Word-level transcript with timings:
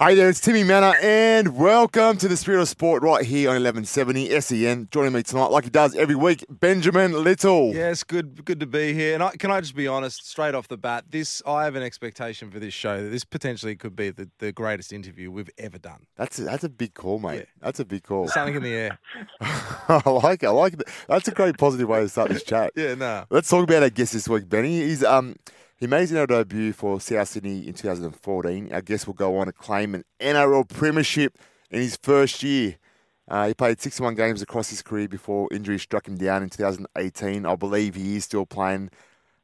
Hi 0.00 0.14
there, 0.14 0.28
it's 0.28 0.38
Timmy 0.38 0.62
Mannah, 0.62 0.94
and 1.02 1.56
welcome 1.56 2.18
to 2.18 2.28
the 2.28 2.36
Spirit 2.36 2.60
of 2.60 2.68
Sport 2.68 3.02
right 3.02 3.24
here 3.24 3.48
on 3.48 3.54
1170 3.54 4.40
SEN. 4.40 4.86
Joining 4.92 5.12
me 5.12 5.24
tonight, 5.24 5.46
like 5.46 5.64
he 5.64 5.70
does 5.70 5.96
every 5.96 6.14
week, 6.14 6.44
Benjamin 6.48 7.24
Little. 7.24 7.74
Yes, 7.74 8.04
good, 8.04 8.44
good 8.44 8.60
to 8.60 8.66
be 8.66 8.92
here. 8.92 9.14
And 9.14 9.24
I, 9.24 9.30
can 9.30 9.50
I 9.50 9.60
just 9.60 9.74
be 9.74 9.88
honest, 9.88 10.24
straight 10.24 10.54
off 10.54 10.68
the 10.68 10.76
bat, 10.76 11.06
this 11.10 11.42
I 11.44 11.64
have 11.64 11.74
an 11.74 11.82
expectation 11.82 12.48
for 12.48 12.60
this 12.60 12.72
show 12.72 13.02
that 13.02 13.08
this 13.08 13.24
potentially 13.24 13.74
could 13.74 13.96
be 13.96 14.10
the, 14.10 14.30
the 14.38 14.52
greatest 14.52 14.92
interview 14.92 15.32
we've 15.32 15.50
ever 15.58 15.78
done. 15.78 16.06
That's 16.14 16.38
a, 16.38 16.44
that's 16.44 16.62
a 16.62 16.68
big 16.68 16.94
call, 16.94 17.18
mate. 17.18 17.34
Yeah. 17.34 17.44
That's 17.60 17.80
a 17.80 17.84
big 17.84 18.04
call. 18.04 18.28
Something 18.28 18.54
in 18.54 18.62
the 18.62 18.74
air. 18.74 19.00
I 19.40 20.08
like 20.22 20.44
it. 20.44 20.46
I 20.46 20.50
like 20.50 20.74
it. 20.74 20.82
That's 21.08 21.26
a 21.26 21.32
great 21.32 21.58
positive 21.58 21.88
way 21.88 22.02
to 22.02 22.08
start 22.08 22.28
this 22.28 22.44
chat. 22.44 22.70
Yeah, 22.76 22.94
no. 22.94 23.24
Let's 23.30 23.50
talk 23.50 23.64
about 23.64 23.82
our 23.82 23.90
guest 23.90 24.12
this 24.12 24.28
week, 24.28 24.48
Benny. 24.48 24.80
He's 24.80 25.02
um 25.02 25.34
he 25.78 25.86
made 25.86 26.00
his 26.00 26.12
NRL 26.12 26.26
debut 26.26 26.72
for 26.72 27.00
South 27.00 27.28
Sydney 27.28 27.66
in 27.66 27.72
2014. 27.72 28.72
Our 28.72 28.82
guest 28.82 29.06
will 29.06 29.14
go 29.14 29.38
on 29.38 29.46
to 29.46 29.52
claim 29.52 29.94
an 29.94 30.04
NRL 30.20 30.68
premiership 30.68 31.38
in 31.70 31.80
his 31.80 31.96
first 31.96 32.42
year. 32.42 32.76
Uh, 33.28 33.46
he 33.48 33.54
played 33.54 33.80
61 33.80 34.16
games 34.16 34.42
across 34.42 34.70
his 34.70 34.82
career 34.82 35.06
before 35.06 35.48
injury 35.52 35.78
struck 35.78 36.08
him 36.08 36.16
down 36.16 36.42
in 36.42 36.50
2018. 36.50 37.46
I 37.46 37.54
believe 37.54 37.94
he 37.94 38.16
is 38.16 38.24
still 38.24 38.44
playing. 38.44 38.90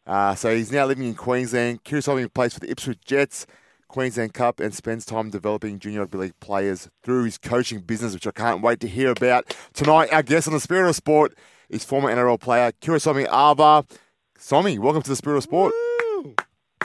Uh, 0.07 0.35
so 0.35 0.55
he's 0.55 0.73
now 0.73 0.87
living 0.87 1.07
in 1.07 1.15
Queensland. 1.15 1.81
He 1.85 2.29
plays 2.29 2.55
for 2.55 2.61
the 2.61 2.71
Ipswich 2.71 3.05
Jets, 3.05 3.47
Queensland 3.87 4.35
Cup, 4.35 4.59
and 4.59 4.75
spends 4.75 5.05
time 5.05 5.31
developing 5.31 5.79
junior 5.79 6.01
rugby 6.01 6.19
league 6.19 6.41
players 6.41 6.89
through 7.05 7.25
his 7.25 7.39
coaching 7.39 7.79
business, 7.81 8.13
which 8.13 8.27
I 8.27 8.33
can't 8.33 8.61
wait 8.61 8.81
to 8.81 8.89
hear 8.89 9.11
about. 9.11 9.57
Tonight, 9.73 10.13
our 10.13 10.23
guest 10.25 10.49
on 10.49 10.55
the 10.55 10.61
Spirit 10.61 10.89
of 10.89 10.97
Sport 10.97 11.37
is 11.69 11.85
former 11.85 12.13
NRL 12.13 12.41
player 12.41 12.73
Kirisome 12.81 13.29
Auva'a. 13.29 13.89
Somi, 14.37 14.79
welcome 14.81 15.03
to 15.03 15.11
the 15.11 15.17
Spirit 15.17 15.37
of 15.37 15.43
Sport. 15.45 15.73
Woo! 15.73 15.94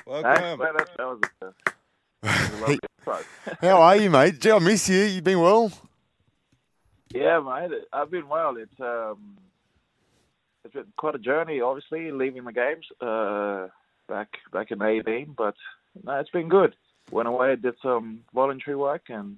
Welcome. 0.10 0.60
man. 0.60 0.74
That, 0.76 0.90
that 0.98 1.06
was 1.06 1.20
a, 1.24 1.46
that 1.46 1.54
was 2.24 2.50
a 2.50 2.58
lovely 2.62 2.80
intro. 2.98 3.20
How 3.62 3.82
are 3.84 3.96
you, 3.96 4.10
mate? 4.10 4.40
Gee, 4.40 4.52
I 4.52 4.58
miss 4.58 4.90
you. 4.90 5.04
You 5.04 5.22
been 5.22 5.40
well? 5.40 5.72
yeah, 7.14 7.40
mate. 7.40 7.78
I've 7.94 8.10
been 8.10 8.28
well. 8.28 8.58
It's 8.58 8.80
um, 8.80 9.38
it's 10.66 10.74
been 10.74 10.86
quite 10.98 11.14
a 11.14 11.20
journey. 11.20 11.62
Obviously, 11.62 12.12
leaving 12.12 12.44
the 12.44 12.52
games 12.52 12.88
uh, 13.02 13.68
back 14.08 14.30
back 14.52 14.72
in 14.72 14.82
'18, 14.82 15.36
but 15.38 15.54
no, 16.04 16.14
it's 16.16 16.32
been 16.32 16.50
good. 16.50 16.76
Went 17.12 17.28
away, 17.28 17.56
did 17.56 17.76
some 17.80 18.22
voluntary 18.34 18.78
work, 18.78 19.04
and 19.10 19.38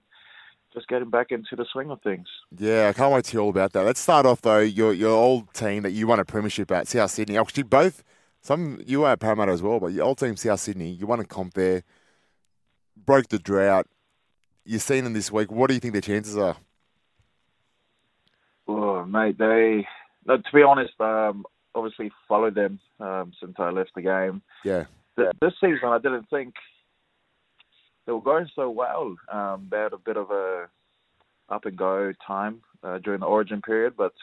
just 0.74 0.88
getting 0.88 1.10
back 1.10 1.32
into 1.32 1.58
the 1.58 1.66
swing 1.74 1.92
of 1.92 2.02
things. 2.02 2.28
Yeah, 2.58 2.88
I 2.88 2.94
can't 2.94 3.14
wait 3.14 3.26
to 3.26 3.32
hear 3.32 3.42
all 3.42 3.50
about 3.50 3.74
that. 3.74 3.84
Let's 3.84 4.00
start 4.00 4.26
off 4.26 4.40
though. 4.40 4.60
Your 4.60 4.94
your 4.94 5.12
old 5.12 5.54
team 5.54 5.84
that 5.84 5.92
you 5.92 6.08
won 6.08 6.22
a 6.22 6.26
premiership 6.26 6.72
at 6.72 6.88
South 6.88 7.12
Sydney. 7.12 7.38
Actually, 7.38 7.64
both 7.64 8.06
some 8.42 8.82
you 8.86 9.02
were 9.02 9.10
at 9.10 9.20
Parramatta 9.20 9.52
as 9.52 9.62
well, 9.62 9.80
but 9.80 9.94
your 9.94 10.06
old 10.06 10.18
team 10.18 10.36
South 10.36 10.60
Sydney. 10.60 10.90
You 10.90 11.08
won 11.08 11.20
a 11.20 11.26
comp 11.26 11.54
there, 11.54 11.84
broke 12.98 13.28
the 13.30 13.40
drought. 13.40 13.88
You've 14.66 14.82
seen 14.82 15.04
them 15.04 15.14
this 15.14 15.32
week. 15.32 15.52
What 15.52 15.68
do 15.68 15.74
you 15.74 15.80
think 15.80 15.94
their 15.94 16.02
chances 16.02 16.38
are? 16.38 16.58
Oh, 18.68 19.06
mate, 19.06 19.38
they. 19.38 19.88
No, 20.26 20.38
to 20.38 20.44
be 20.54 20.62
honest, 20.62 20.94
um, 21.00 21.46
obviously 21.74 22.12
followed 22.28 22.56
them 22.56 22.80
um, 23.00 23.32
since 23.40 23.56
I 23.58 23.70
left 23.70 23.92
the 23.96 24.02
game. 24.02 24.42
Yeah, 24.64 24.86
th- 25.18 25.32
this 25.42 25.54
season 25.60 25.86
I 25.86 25.98
didn't 25.98 26.30
think 26.30 26.54
they 28.06 28.12
were 28.12 28.22
going 28.22 28.50
so 28.56 28.70
well. 28.70 29.16
Um, 29.32 29.68
they 29.70 29.78
had 29.78 29.94
a 29.94 29.98
bit 29.98 30.18
of 30.18 30.32
a 30.32 30.68
up 31.50 31.66
and 31.66 31.78
go 31.78 32.14
time 32.26 32.62
uh, 32.84 32.98
during 33.00 33.20
the 33.20 33.26
Origin 33.26 33.62
period, 33.62 33.94
but 33.98 34.14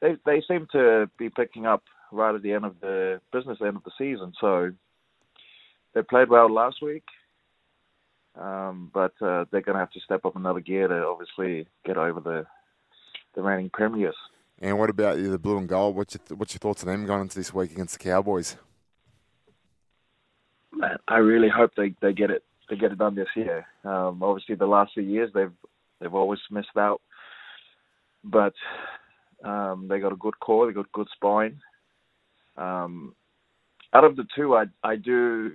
they 0.00 0.16
they 0.26 0.42
seem 0.46 0.66
to 0.72 1.10
be 1.18 1.30
picking 1.30 1.66
up 1.66 1.82
right 2.12 2.34
at 2.34 2.42
the 2.42 2.52
end 2.52 2.64
of 2.64 2.80
the 2.80 3.20
business 3.32 3.58
end 3.60 3.76
of 3.76 3.84
the 3.84 3.92
season. 3.98 4.32
So 4.40 4.72
they 5.94 6.02
played 6.02 6.28
well 6.28 6.52
last 6.52 6.82
week, 6.82 7.04
um, 8.38 8.90
but 8.92 9.12
uh, 9.20 9.44
they're 9.50 9.62
going 9.62 9.74
to 9.74 9.80
have 9.80 9.92
to 9.92 10.00
step 10.00 10.24
up 10.24 10.36
another 10.36 10.60
gear 10.60 10.88
to 10.88 11.06
obviously 11.06 11.66
get 11.84 11.96
over 11.96 12.20
the 12.20 12.46
the 13.34 13.42
reigning 13.42 13.70
premiers. 13.72 14.16
and 14.60 14.76
what 14.76 14.90
about 14.90 15.16
the 15.16 15.38
blue 15.38 15.58
and 15.58 15.68
gold? 15.68 15.94
What's 15.94 16.14
your 16.14 16.22
th- 16.26 16.38
what's 16.38 16.54
your 16.54 16.58
thoughts 16.58 16.82
on 16.82 16.88
them 16.88 17.06
going 17.06 17.22
into 17.22 17.36
this 17.36 17.54
week 17.54 17.72
against 17.72 17.98
the 17.98 18.04
Cowboys? 18.04 18.56
Man, 20.72 20.96
I 21.08 21.18
really 21.18 21.48
hope 21.48 21.72
they, 21.76 21.94
they 22.00 22.12
get 22.12 22.30
it 22.30 22.44
they 22.68 22.76
get 22.76 22.92
it 22.92 22.98
done 22.98 23.14
this 23.16 23.28
year. 23.34 23.66
Um, 23.84 24.22
obviously, 24.22 24.54
the 24.54 24.66
last 24.66 24.92
few 24.94 25.02
years 25.02 25.30
they've 25.34 25.52
they've 26.00 26.14
always 26.14 26.40
missed 26.50 26.76
out, 26.76 27.00
but 28.24 28.54
um, 29.44 29.86
they 29.88 29.98
got 29.98 30.12
a 30.12 30.16
good 30.16 30.38
core, 30.40 30.66
they 30.66 30.72
got 30.72 30.90
good 30.92 31.08
spine. 31.14 31.60
Um, 32.60 33.14
out 33.92 34.04
of 34.04 34.16
the 34.16 34.26
two, 34.36 34.54
I 34.54 34.66
I 34.84 34.96
do 34.96 35.52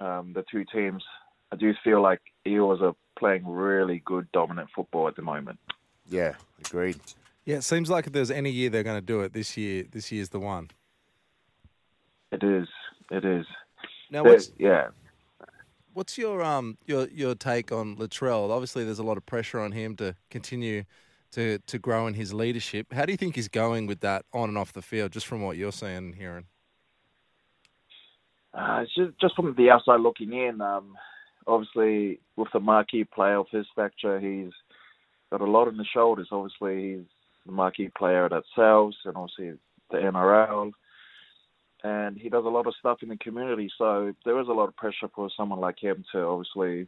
um, 0.00 0.32
the 0.34 0.44
two 0.50 0.64
teams. 0.64 1.02
I 1.52 1.56
do 1.56 1.72
feel 1.84 2.02
like 2.02 2.20
Eels 2.46 2.80
are 2.82 2.94
playing 3.18 3.46
really 3.46 4.02
good, 4.04 4.30
dominant 4.32 4.68
football 4.74 5.08
at 5.08 5.16
the 5.16 5.22
moment. 5.22 5.58
Yeah, 6.08 6.34
agreed. 6.64 7.00
Yeah, 7.44 7.56
it 7.56 7.64
seems 7.64 7.88
like 7.88 8.06
if 8.06 8.12
there's 8.12 8.30
any 8.30 8.50
year 8.50 8.70
they're 8.70 8.82
going 8.82 9.00
to 9.00 9.06
do 9.06 9.20
it, 9.20 9.32
this 9.32 9.56
year, 9.56 9.84
this 9.90 10.10
year's 10.10 10.30
the 10.30 10.40
one. 10.40 10.70
It 12.32 12.42
is, 12.42 12.66
it 13.10 13.24
is. 13.24 13.46
Now, 14.10 14.24
what's 14.24 14.50
yeah. 14.58 14.88
what's 15.92 16.18
your 16.18 16.42
um 16.42 16.76
your 16.86 17.08
your 17.08 17.34
take 17.34 17.70
on 17.70 17.96
Latrell? 17.96 18.50
Obviously, 18.50 18.84
there's 18.84 18.98
a 18.98 19.04
lot 19.04 19.16
of 19.16 19.24
pressure 19.24 19.60
on 19.60 19.72
him 19.72 19.96
to 19.96 20.16
continue 20.30 20.84
to 21.34 21.58
to 21.58 21.78
grow 21.78 22.06
in 22.06 22.14
his 22.14 22.32
leadership. 22.32 22.92
How 22.92 23.04
do 23.04 23.12
you 23.12 23.18
think 23.18 23.34
he's 23.34 23.48
going 23.48 23.86
with 23.86 24.00
that 24.00 24.24
on 24.32 24.48
and 24.48 24.58
off 24.58 24.72
the 24.72 24.82
field, 24.82 25.12
just 25.12 25.26
from 25.26 25.42
what 25.42 25.56
you're 25.56 25.72
seeing 25.72 25.96
and 25.96 26.14
hearing? 26.14 26.46
Uh, 28.54 28.84
just, 28.96 29.18
just 29.20 29.34
from 29.34 29.52
the 29.56 29.70
outside 29.70 30.00
looking 30.00 30.32
in, 30.32 30.60
um, 30.60 30.94
obviously 31.46 32.20
with 32.36 32.48
the 32.52 32.60
marquee 32.60 33.02
player 33.02 33.38
of 33.38 33.46
his 33.50 33.66
stature, 33.72 34.20
he's 34.20 34.52
got 35.30 35.40
a 35.40 35.50
lot 35.50 35.66
on 35.66 35.76
his 35.76 35.88
shoulders. 35.92 36.28
Obviously, 36.30 36.98
he's 36.98 37.06
the 37.46 37.52
marquee 37.52 37.90
player 37.96 38.26
at 38.26 38.44
Souths, 38.56 38.94
and 39.04 39.16
obviously 39.16 39.58
the 39.90 39.96
NRL, 39.98 40.70
and 41.82 42.16
he 42.16 42.28
does 42.28 42.44
a 42.44 42.48
lot 42.48 42.68
of 42.68 42.74
stuff 42.78 42.98
in 43.02 43.08
the 43.08 43.16
community. 43.16 43.68
So 43.76 44.14
there 44.24 44.40
is 44.40 44.48
a 44.48 44.52
lot 44.52 44.68
of 44.68 44.76
pressure 44.76 45.08
for 45.12 45.28
someone 45.36 45.58
like 45.58 45.82
him 45.82 46.04
to 46.12 46.20
obviously 46.20 46.86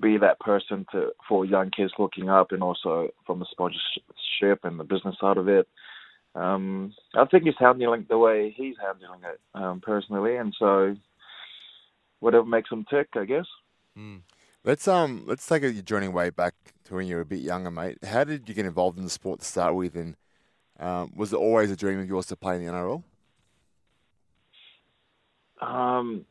be 0.00 0.18
that 0.18 0.40
person 0.40 0.86
to 0.92 1.10
for 1.28 1.44
young 1.44 1.70
kids 1.70 1.92
looking 1.98 2.28
up, 2.28 2.52
and 2.52 2.62
also 2.62 3.08
from 3.26 3.38
the 3.38 3.46
sponsorship 3.50 4.64
and 4.64 4.78
the 4.78 4.84
business 4.84 5.16
side 5.20 5.36
of 5.36 5.48
it. 5.48 5.68
Um, 6.34 6.94
I 7.14 7.24
think 7.24 7.44
he's 7.44 7.54
handling 7.58 8.02
it 8.02 8.08
the 8.08 8.18
way 8.18 8.54
he's 8.56 8.76
handling 8.80 9.20
it 9.24 9.40
um, 9.54 9.80
personally, 9.80 10.36
and 10.36 10.54
so 10.58 10.94
whatever 12.20 12.44
makes 12.44 12.70
him 12.70 12.84
tick, 12.88 13.08
I 13.14 13.24
guess. 13.24 13.46
Let's 14.64 14.86
um 14.86 15.24
let's 15.26 15.46
take 15.46 15.62
a 15.62 15.72
journey 15.82 16.08
way 16.08 16.30
back 16.30 16.54
to 16.84 16.94
when 16.94 17.06
you 17.06 17.16
were 17.16 17.22
a 17.22 17.26
bit 17.26 17.40
younger, 17.40 17.70
mate. 17.70 18.04
How 18.04 18.24
did 18.24 18.48
you 18.48 18.54
get 18.54 18.66
involved 18.66 18.98
in 18.98 19.04
the 19.04 19.10
sport 19.10 19.40
to 19.40 19.46
start 19.46 19.74
with, 19.74 19.96
and 19.96 20.16
um, 20.78 21.12
was 21.16 21.32
it 21.32 21.36
always 21.36 21.70
a 21.70 21.76
dream 21.76 21.98
of 21.98 22.08
yours 22.08 22.26
to 22.26 22.36
play 22.36 22.56
in 22.56 22.64
the 22.64 22.70
NRL? 22.70 23.02
Um, 25.60 26.24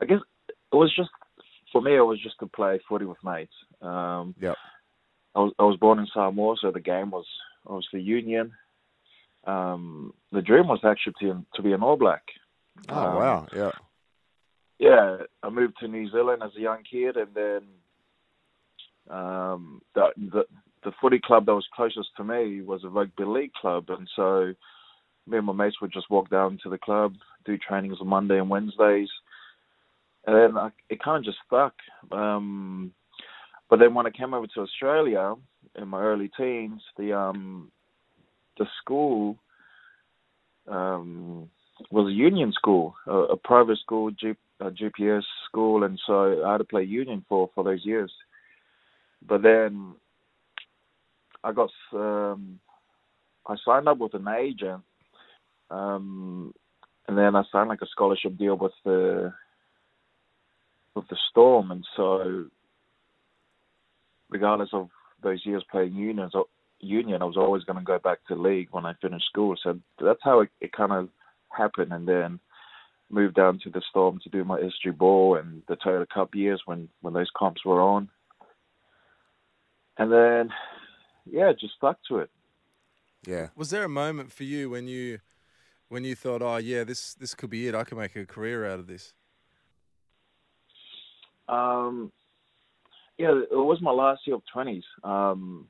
I 0.00 0.06
guess 0.06 0.20
it 0.48 0.76
was 0.76 0.94
just 0.94 1.10
for 1.72 1.80
me. 1.80 1.96
It 1.96 2.00
was 2.00 2.20
just 2.20 2.38
to 2.40 2.46
play 2.46 2.78
footy 2.88 3.04
with 3.04 3.18
mates. 3.24 3.54
Um, 3.80 4.34
Yep. 4.40 4.56
I 5.34 5.38
was 5.40 5.52
I 5.58 5.62
was 5.64 5.78
born 5.78 5.98
in 5.98 6.06
Samoa, 6.12 6.56
so 6.60 6.70
the 6.70 6.80
game 6.80 7.10
was 7.10 7.26
obviously 7.66 8.02
Union. 8.02 8.52
Um, 9.44 10.12
the 10.30 10.42
dream 10.42 10.68
was 10.68 10.80
actually 10.84 11.14
to 11.20 11.44
to 11.54 11.62
be 11.62 11.72
an 11.72 11.82
All 11.82 11.96
Black. 11.96 12.22
Oh 12.88 12.94
Um, 12.94 13.14
wow, 13.16 13.46
yeah, 13.54 13.70
yeah, 14.78 15.16
I 15.42 15.48
moved 15.50 15.74
to 15.80 15.88
New 15.88 16.10
Zealand 16.10 16.42
as 16.42 16.50
a 16.56 16.60
young 16.60 16.82
kid, 16.90 17.16
and 17.16 17.34
then 17.34 17.62
um, 19.10 19.82
the, 19.94 20.08
the 20.16 20.44
the 20.84 20.92
footy 21.00 21.20
club 21.24 21.46
that 21.46 21.54
was 21.54 21.66
closest 21.74 22.08
to 22.16 22.24
me 22.24 22.60
was 22.60 22.84
a 22.84 22.88
rugby 22.88 23.24
league 23.24 23.52
club, 23.54 23.84
and 23.88 24.08
so 24.16 24.52
me 25.26 25.38
and 25.38 25.46
my 25.46 25.52
mates 25.52 25.80
would 25.80 25.92
just 25.92 26.10
walk 26.10 26.28
down 26.28 26.58
to 26.62 26.68
the 26.68 26.78
club, 26.78 27.14
do 27.44 27.56
trainings 27.56 27.98
on 28.00 28.08
Monday 28.08 28.38
and 28.38 28.50
Wednesdays, 28.50 29.08
and 30.26 30.36
then 30.36 30.58
I, 30.58 30.70
it 30.88 31.02
kind 31.02 31.18
of 31.18 31.24
just 31.24 31.38
stuck. 31.46 31.74
Um, 32.10 32.92
but 33.68 33.78
then 33.78 33.94
when 33.94 34.06
I 34.06 34.10
came 34.10 34.34
over 34.34 34.46
to 34.48 34.60
Australia 34.60 35.34
in 35.76 35.88
my 35.88 36.00
early 36.00 36.30
teens, 36.36 36.82
the 36.96 37.12
um, 37.12 37.70
the 38.58 38.66
school 38.80 39.38
um, 40.68 41.48
was 41.90 42.08
a 42.08 42.12
union 42.12 42.52
school, 42.52 42.94
a, 43.06 43.12
a 43.12 43.36
private 43.36 43.78
school, 43.78 44.10
G, 44.10 44.34
a 44.60 44.70
GPS 44.70 45.22
school, 45.46 45.84
and 45.84 45.98
so 46.06 46.44
I 46.44 46.52
had 46.52 46.58
to 46.58 46.64
play 46.64 46.82
union 46.82 47.24
for 47.28 47.50
for 47.54 47.64
those 47.64 47.84
years. 47.84 48.12
But 49.26 49.42
then 49.42 49.94
I 51.42 51.52
got 51.52 51.70
um, 51.92 52.60
I 53.46 53.56
signed 53.64 53.88
up 53.88 53.98
with 53.98 54.14
an 54.14 54.28
agent, 54.28 54.82
um, 55.70 56.54
and 57.08 57.18
then 57.18 57.34
I 57.34 57.42
signed 57.50 57.68
like 57.68 57.82
a 57.82 57.86
scholarship 57.86 58.36
deal 58.36 58.56
with 58.56 58.72
the 58.84 59.32
with 60.94 61.08
the 61.08 61.16
Storm, 61.30 61.70
and 61.70 61.84
so 61.96 62.46
regardless 64.30 64.70
of 64.72 64.88
those 65.22 65.44
years 65.44 65.64
playing 65.70 65.94
unions, 65.94 66.32
union, 66.80 67.22
I 67.22 67.26
was 67.26 67.36
always 67.36 67.64
going 67.64 67.78
to 67.78 67.84
go 67.84 67.98
back 67.98 68.18
to 68.26 68.34
league 68.34 68.68
when 68.72 68.86
I 68.86 68.94
finished 69.00 69.26
school. 69.26 69.56
So 69.62 69.78
that's 70.00 70.20
how 70.22 70.40
it, 70.40 70.50
it 70.60 70.72
kind 70.72 70.92
of 70.92 71.08
happened, 71.56 71.92
and 71.92 72.06
then 72.06 72.40
moved 73.10 73.36
down 73.36 73.60
to 73.62 73.70
the 73.70 73.82
Storm 73.90 74.18
to 74.24 74.30
do 74.30 74.44
my 74.44 74.58
SG 74.58 74.96
Ball 74.96 75.36
and 75.36 75.62
the 75.68 75.76
Toyota 75.76 76.08
Cup 76.08 76.34
years 76.34 76.62
when 76.64 76.88
when 77.00 77.14
those 77.14 77.30
comps 77.36 77.64
were 77.64 77.80
on, 77.80 78.08
and 79.98 80.10
then 80.10 80.50
yeah, 81.30 81.52
just 81.52 81.74
stuck 81.74 81.98
to 82.08 82.18
it. 82.18 82.30
Yeah. 83.26 83.48
Was 83.54 83.70
there 83.70 83.84
a 83.84 83.88
moment 83.88 84.32
for 84.32 84.44
you 84.44 84.70
when 84.70 84.88
you 84.88 85.20
when 85.88 86.04
you 86.04 86.14
thought, 86.14 86.42
oh 86.42 86.56
yeah, 86.56 86.84
this 86.84 87.14
this 87.14 87.34
could 87.34 87.50
be 87.50 87.68
it. 87.68 87.74
I 87.74 87.84
can 87.84 87.98
make 87.98 88.16
a 88.16 88.26
career 88.26 88.66
out 88.66 88.78
of 88.78 88.86
this. 88.86 89.14
Um, 91.48 92.12
yeah, 93.18 93.40
it 93.50 93.54
was 93.54 93.80
my 93.80 93.90
last 93.90 94.22
year 94.26 94.36
of 94.36 94.42
twenties, 94.52 94.84
um, 95.04 95.68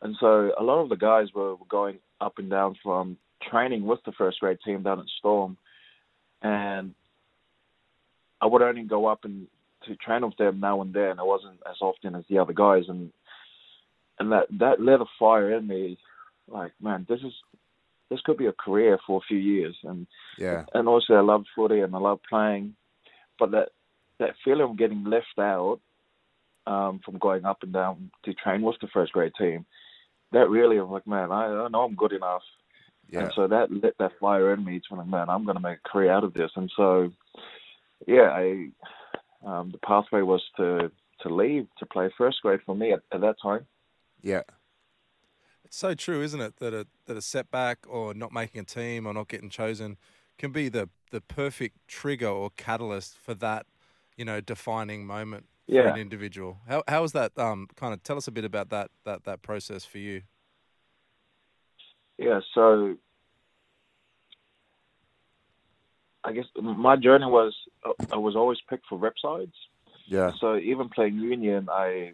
and 0.00 0.16
so 0.18 0.52
a 0.58 0.62
lot 0.62 0.82
of 0.82 0.88
the 0.88 0.96
guys 0.96 1.28
were 1.34 1.56
going 1.68 1.98
up 2.20 2.38
and 2.38 2.50
down 2.50 2.76
from 2.82 3.16
training 3.50 3.84
with 3.84 4.00
the 4.04 4.12
first 4.12 4.40
grade 4.40 4.58
team 4.64 4.82
down 4.82 5.00
at 5.00 5.06
Storm, 5.18 5.56
and 6.42 6.94
I 8.40 8.46
would 8.46 8.62
only 8.62 8.82
go 8.82 9.06
up 9.06 9.24
and 9.24 9.46
to 9.86 9.96
train 9.96 10.24
with 10.24 10.36
them 10.36 10.60
now 10.60 10.80
and 10.80 10.92
then. 10.92 11.18
It 11.18 11.26
wasn't 11.26 11.60
as 11.68 11.76
often 11.80 12.14
as 12.14 12.24
the 12.28 12.38
other 12.38 12.52
guys, 12.52 12.84
and 12.88 13.12
and 14.18 14.32
that 14.32 14.46
that 14.58 14.80
lit 14.80 15.00
a 15.00 15.06
fire 15.18 15.54
in 15.56 15.66
me. 15.66 15.98
Like, 16.48 16.72
man, 16.80 17.06
this 17.08 17.20
is 17.20 17.32
this 18.10 18.20
could 18.24 18.36
be 18.36 18.46
a 18.46 18.52
career 18.52 18.98
for 19.06 19.18
a 19.18 19.26
few 19.26 19.38
years. 19.38 19.76
And 19.84 20.06
yeah, 20.38 20.64
and 20.74 20.88
also 20.88 21.14
I 21.14 21.20
love 21.20 21.44
footy 21.54 21.80
and 21.80 21.94
I 21.94 21.98
love 21.98 22.20
playing, 22.28 22.74
but 23.38 23.52
that 23.52 23.70
that 24.22 24.34
feeling 24.44 24.70
of 24.70 24.78
getting 24.78 25.04
left 25.04 25.38
out 25.38 25.80
um, 26.66 27.00
from 27.04 27.18
going 27.18 27.44
up 27.44 27.62
and 27.62 27.72
down 27.72 28.10
to 28.24 28.34
train 28.34 28.62
with 28.62 28.76
the 28.80 28.88
first 28.88 29.12
grade 29.12 29.32
team, 29.38 29.66
that 30.32 30.48
really 30.48 30.80
was 30.80 30.90
like, 30.90 31.06
man, 31.06 31.30
I, 31.30 31.46
I 31.46 31.68
know 31.68 31.82
I'm 31.82 31.94
good 31.94 32.12
enough. 32.12 32.42
Yeah. 33.10 33.24
And 33.24 33.32
so 33.34 33.46
that 33.48 33.70
lit 33.70 33.94
that 33.98 34.12
fire 34.20 34.54
in 34.54 34.64
me 34.64 34.80
to 34.88 34.94
like, 34.94 35.06
man, 35.06 35.28
I'm 35.28 35.44
going 35.44 35.56
to 35.56 35.62
make 35.62 35.78
a 35.84 35.88
career 35.88 36.10
out 36.10 36.24
of 36.24 36.34
this. 36.34 36.50
And 36.56 36.70
so, 36.76 37.10
yeah, 38.06 38.30
I 38.30 38.68
um, 39.44 39.70
the 39.72 39.78
pathway 39.78 40.22
was 40.22 40.42
to 40.56 40.90
to 41.20 41.28
leave 41.28 41.66
to 41.78 41.86
play 41.86 42.10
first 42.16 42.40
grade 42.42 42.60
for 42.64 42.74
me 42.74 42.92
at, 42.92 43.02
at 43.12 43.20
that 43.20 43.36
time. 43.42 43.66
Yeah. 44.22 44.42
It's 45.64 45.76
so 45.76 45.94
true, 45.94 46.22
isn't 46.22 46.40
it, 46.40 46.56
that 46.56 46.72
a 46.72 46.86
that 47.06 47.16
a 47.16 47.22
setback 47.22 47.78
or 47.88 48.14
not 48.14 48.32
making 48.32 48.62
a 48.62 48.64
team 48.64 49.06
or 49.06 49.12
not 49.12 49.28
getting 49.28 49.50
chosen 49.50 49.98
can 50.38 50.52
be 50.52 50.68
the 50.68 50.88
the 51.10 51.20
perfect 51.20 51.76
trigger 51.86 52.28
or 52.28 52.50
catalyst 52.56 53.18
for 53.18 53.34
that, 53.34 53.66
you 54.16 54.24
know, 54.24 54.40
defining 54.40 55.06
moment 55.06 55.46
yeah. 55.66 55.82
for 55.82 55.88
an 55.88 55.98
individual. 55.98 56.58
How 56.68 56.82
how 56.88 57.02
was 57.02 57.12
that? 57.12 57.36
Um, 57.38 57.68
kind 57.76 57.92
of 57.94 58.02
tell 58.02 58.16
us 58.16 58.28
a 58.28 58.32
bit 58.32 58.44
about 58.44 58.70
that 58.70 58.90
that 59.04 59.24
that 59.24 59.42
process 59.42 59.84
for 59.84 59.98
you. 59.98 60.22
Yeah, 62.18 62.40
so 62.54 62.96
I 66.24 66.32
guess 66.32 66.44
my 66.60 66.96
journey 66.96 67.26
was 67.26 67.54
I 68.12 68.16
was 68.16 68.36
always 68.36 68.58
picked 68.68 68.86
for 68.86 68.98
rep 68.98 69.14
sides. 69.20 69.54
Yeah. 70.06 70.32
So 70.40 70.56
even 70.56 70.88
playing 70.88 71.16
union, 71.16 71.68
I 71.70 72.12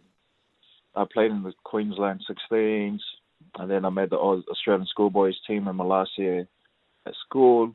I 0.95 1.05
played 1.13 1.31
in 1.31 1.43
the 1.43 1.53
Queensland 1.65 2.25
16s, 2.29 3.01
and 3.59 3.71
then 3.71 3.85
I 3.85 3.91
made 3.91 4.11
the 4.11 4.17
Australian 4.17 4.87
schoolboys 4.87 5.37
team 5.47 5.69
in 5.69 5.77
my 5.77 5.85
last 5.85 6.13
year 6.17 6.47
at 7.07 7.15
school. 7.27 7.73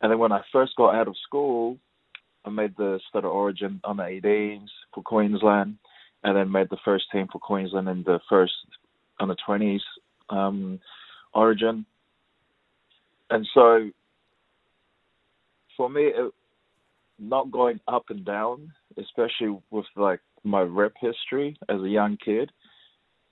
And 0.00 0.10
then 0.10 0.18
when 0.18 0.32
I 0.32 0.42
first 0.52 0.74
got 0.76 0.94
out 0.94 1.08
of 1.08 1.16
school, 1.24 1.78
I 2.44 2.50
made 2.50 2.76
the 2.76 3.00
State 3.08 3.24
of 3.24 3.32
Origin 3.32 3.80
on 3.84 3.98
the 3.98 4.02
18s 4.02 4.68
for 4.94 5.02
Queensland, 5.02 5.76
and 6.24 6.36
then 6.36 6.50
made 6.50 6.68
the 6.70 6.78
first 6.84 7.04
team 7.12 7.26
for 7.32 7.38
Queensland 7.38 7.88
in 7.88 8.02
the 8.04 8.20
first 8.28 8.52
on 9.20 9.28
the 9.28 9.36
20s 9.48 9.80
um, 10.30 10.80
Origin. 11.34 11.86
And 13.30 13.46
so, 13.54 13.90
for 15.76 15.88
me, 15.88 16.02
it, 16.02 16.32
not 17.18 17.50
going 17.50 17.80
up 17.88 18.04
and 18.10 18.24
down, 18.24 18.72
especially 18.98 19.58
with 19.70 19.86
like 19.96 20.20
my 20.44 20.60
rep 20.60 20.92
history 21.00 21.56
as 21.68 21.80
a 21.80 21.88
young 21.88 22.18
kid, 22.22 22.50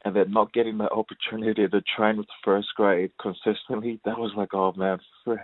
and 0.05 0.17
then 0.17 0.33
not 0.33 0.53
getting 0.53 0.79
the 0.79 0.89
opportunity 0.91 1.67
to 1.69 1.83
train 1.97 2.17
with 2.17 2.27
first 2.45 2.69
grade 2.77 3.11
consistently, 3.21 4.01
that 4.05 4.19
was 4.19 4.33
like, 4.37 4.55
oh 4.55 4.73
man, 4.77 4.99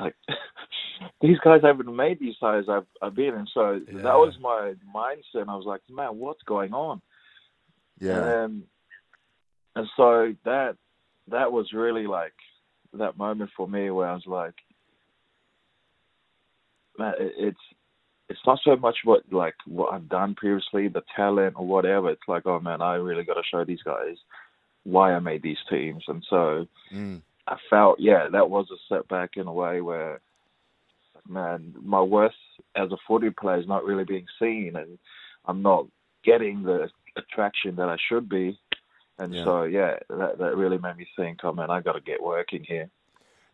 like 0.00 0.14
these 1.20 1.38
guys 1.44 1.60
haven't 1.62 1.94
made 1.94 2.18
these 2.18 2.34
size 2.40 2.64
I've 2.68 2.86
I've 3.02 3.14
been 3.14 3.34
in. 3.34 3.46
So 3.52 3.80
yeah. 3.86 4.02
that 4.02 4.16
was 4.16 4.34
my 4.40 4.74
mindset. 4.94 5.42
And 5.42 5.50
I 5.50 5.56
was 5.56 5.66
like, 5.66 5.82
man, 5.90 6.18
what's 6.18 6.42
going 6.42 6.72
on? 6.72 7.00
Yeah. 7.98 8.44
And 8.44 8.62
and 9.76 9.86
so 9.96 10.34
that 10.44 10.76
that 11.28 11.52
was 11.52 11.72
really 11.72 12.06
like 12.06 12.32
that 12.94 13.16
moment 13.16 13.50
for 13.56 13.68
me 13.68 13.90
where 13.90 14.08
I 14.08 14.14
was 14.14 14.26
like, 14.26 14.54
man, 16.98 17.14
it, 17.18 17.32
it's 17.38 17.60
it's 18.28 18.40
not 18.46 18.60
so 18.64 18.76
much 18.76 18.96
what 19.04 19.22
like 19.32 19.54
what 19.66 19.92
I've 19.92 20.08
done 20.08 20.34
previously, 20.34 20.88
the 20.88 21.02
talent 21.14 21.56
or 21.58 21.66
whatever. 21.66 22.10
It's 22.10 22.28
like, 22.28 22.46
oh 22.46 22.60
man, 22.60 22.80
I 22.80 22.94
really 22.94 23.24
got 23.24 23.34
to 23.34 23.42
show 23.50 23.64
these 23.64 23.82
guys 23.82 24.16
why 24.84 25.12
I 25.12 25.18
made 25.18 25.42
these 25.42 25.58
teams, 25.68 26.02
and 26.08 26.24
so 26.30 26.66
mm. 26.94 27.20
I 27.50 27.56
felt, 27.68 28.00
yeah, 28.00 28.28
that 28.32 28.48
was 28.48 28.68
a 28.70 28.76
setback 28.88 29.36
in 29.36 29.46
a 29.46 29.52
way 29.52 29.80
where, 29.80 30.20
man, 31.28 31.74
my 31.82 32.00
worth 32.00 32.32
as 32.74 32.90
a 32.92 32.96
footy 33.06 33.30
player 33.30 33.58
is 33.58 33.68
not 33.68 33.84
really 33.84 34.04
being 34.04 34.26
seen, 34.38 34.76
and 34.76 34.98
I'm 35.44 35.60
not 35.60 35.86
getting 36.24 36.62
the 36.62 36.88
attraction 37.16 37.76
that 37.76 37.88
I 37.88 37.96
should 38.08 38.28
be, 38.28 38.58
and 39.18 39.34
yeah. 39.34 39.44
so 39.44 39.64
yeah, 39.64 39.96
that 40.08 40.38
that 40.38 40.56
really 40.56 40.78
made 40.78 40.96
me 40.96 41.06
think, 41.16 41.40
oh 41.44 41.52
man, 41.52 41.70
I 41.70 41.80
got 41.80 41.92
to 41.92 42.00
get 42.00 42.22
working 42.22 42.64
here. 42.66 42.88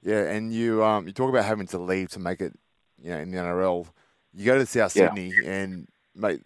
Yeah, 0.02 0.24
and 0.30 0.52
you 0.52 0.84
um 0.84 1.06
you 1.06 1.12
talk 1.12 1.30
about 1.30 1.44
having 1.44 1.66
to 1.68 1.78
leave 1.78 2.10
to 2.10 2.20
make 2.20 2.40
it, 2.40 2.52
you 3.02 3.10
know, 3.10 3.18
in 3.18 3.30
the 3.30 3.38
NRL 3.38 3.86
you 4.36 4.44
go 4.44 4.58
to 4.58 4.66
South 4.66 4.94
yeah. 4.94 5.08
Sydney 5.08 5.32
and 5.44 5.88
mate, 6.14 6.42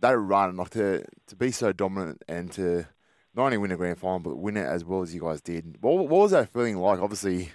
that 0.00 0.16
run 0.16 0.56
like 0.56 0.70
to 0.70 1.04
to 1.26 1.36
be 1.36 1.50
so 1.50 1.72
dominant 1.72 2.22
and 2.28 2.52
to 2.52 2.86
not 3.34 3.44
only 3.44 3.58
win 3.58 3.72
a 3.72 3.76
grand 3.76 3.98
final 3.98 4.18
but 4.18 4.36
win 4.36 4.56
it 4.56 4.66
as 4.66 4.84
well 4.84 5.02
as 5.02 5.14
you 5.14 5.20
guys 5.20 5.40
did. 5.40 5.78
What, 5.80 5.96
what 5.96 6.08
was 6.08 6.30
that 6.32 6.52
feeling 6.52 6.76
like? 6.78 7.00
Obviously, 7.00 7.50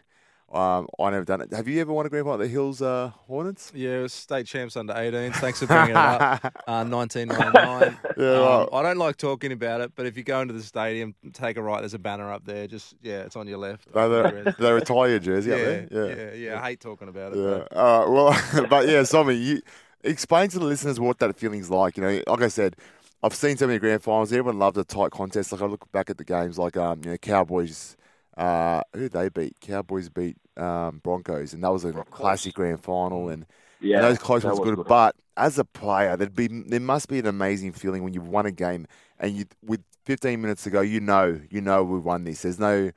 um, 0.52 0.88
I 1.00 1.12
never 1.12 1.26
done 1.26 1.42
it. 1.42 1.54
Have 1.54 1.68
you 1.68 1.80
ever 1.80 1.94
won 1.94 2.08
a 2.08 2.10
grand 2.10 2.26
final 2.26 2.42
at 2.42 2.44
the 2.44 2.48
Hills 2.48 2.81
uh, 2.81 3.12
Hornets? 3.28 3.72
Yeah, 3.76 4.08
state 4.08 4.48
champs 4.48 4.76
under 4.76 4.94
18s. 4.94 5.36
Thanks 5.36 5.60
for 5.60 5.68
bringing 5.68 5.92
it 5.92 5.96
up. 5.96 6.56
Uh, 6.70 6.86
1999. 6.86 7.98
Yeah, 8.18 8.33
um, 8.33 8.44
right. 8.44 8.69
I 8.74 8.83
don't 8.83 8.98
like 8.98 9.18
talking 9.18 9.52
about 9.52 9.81
it, 9.81 9.94
but 9.95 10.06
if 10.06 10.18
you 10.18 10.24
go 10.24 10.42
into 10.42 10.54
the 10.54 10.62
stadium, 10.62 11.16
take 11.33 11.57
a 11.57 11.62
right. 11.62 11.80
There's 11.80 11.94
a 11.94 12.00
banner 12.00 12.31
up 12.31 12.45
there. 12.45 12.68
Just 12.68 12.95
yeah, 13.02 13.21
it's 13.21 13.36
on 13.36 13.48
your 13.48 13.57
left. 13.57 13.92
they, 13.92 14.54
they 14.59 14.71
retire 14.71 15.09
your 15.09 15.19
jersey 15.19 15.50
yeah, 15.50 15.56
up 15.56 15.62
there. 15.62 15.88
Yeah, 15.92 16.16
yeah, 16.16 16.33
yeah, 16.33 16.62
I 16.62 16.69
hate 16.69 16.80
talking 16.80 17.07
about 17.07 17.33
it. 17.33 17.40
Yeah. 17.40 17.66
But. 17.69 17.78
All 17.78 18.00
right. 18.00 18.09
Well, 18.54 18.68
but 18.69 18.88
yeah, 18.88 19.02
Sommy, 19.02 19.42
you 19.44 19.62
explain 20.04 20.50
to 20.50 20.59
the 20.59 20.66
listeners 20.66 21.00
what 21.00 21.18
that 21.19 21.36
feeling's 21.38 21.69
like. 21.69 21.98
You 21.98 22.04
know, 22.04 22.24
like 22.28 22.42
I 22.42 22.50
said. 22.50 22.76
I've 23.21 23.33
seen 23.33 23.57
so 23.57 23.68
many 23.68 23.80
grand 23.80 24.02
finals. 24.02 24.31
Everyone 24.31 24.59
loved 24.59 24.78
a 24.78 24.83
tight 24.83 25.11
contest. 25.11 25.52
Like 25.52 25.61
I 25.61 25.66
look 25.66 25.92
back 25.92 26.09
at 26.09 26.18
the 26.18 26.23
games, 26.23 26.57
like 26.57 26.78
um, 26.78 27.02
you 27.04 27.11
know, 27.11 27.18
Cowboys. 27.18 27.97
Uh, 28.38 28.81
who 28.94 29.09
they 29.09 29.28
beat? 29.28 29.59
Cowboys 29.59 30.07
beat 30.07 30.38
um, 30.56 31.02
Broncos, 31.04 31.54
and 31.54 31.64
that 31.64 31.73
was 31.73 31.83
a 31.83 31.92
Broncos. 31.92 32.14
classic 32.14 32.54
grand 32.54 32.81
final, 32.81 33.28
and, 33.28 33.45
yeah, 33.81 33.97
and 33.97 34.06
those 34.06 34.18
close 34.18 34.45
ones 34.45 34.59
good. 34.59 34.78
good. 34.78 34.88
But 34.88 35.16
as 35.35 35.59
a 35.59 35.66
player, 35.66 36.16
there'd 36.16 36.35
be 36.35 36.47
there 36.47 36.80
must 36.80 37.09
be 37.09 37.19
an 37.19 37.26
amazing 37.26 37.73
feeling 37.73 38.04
when 38.04 38.14
you've 38.14 38.30
won 38.30 38.45
a 38.45 38.52
game 38.52 38.88
and 39.19 39.35
you 39.35 39.45
with 39.66 39.81
15 40.06 40.42
minutes 40.42 40.64
to 40.64 40.69
go, 40.69 40.81
you 40.81 40.99
know, 40.99 41.40
you 41.49 41.61
know 41.61 41.83
we've 41.83 42.04
won 42.04 42.23
this. 42.23 42.42
There's 42.42 42.59
no 42.59 42.92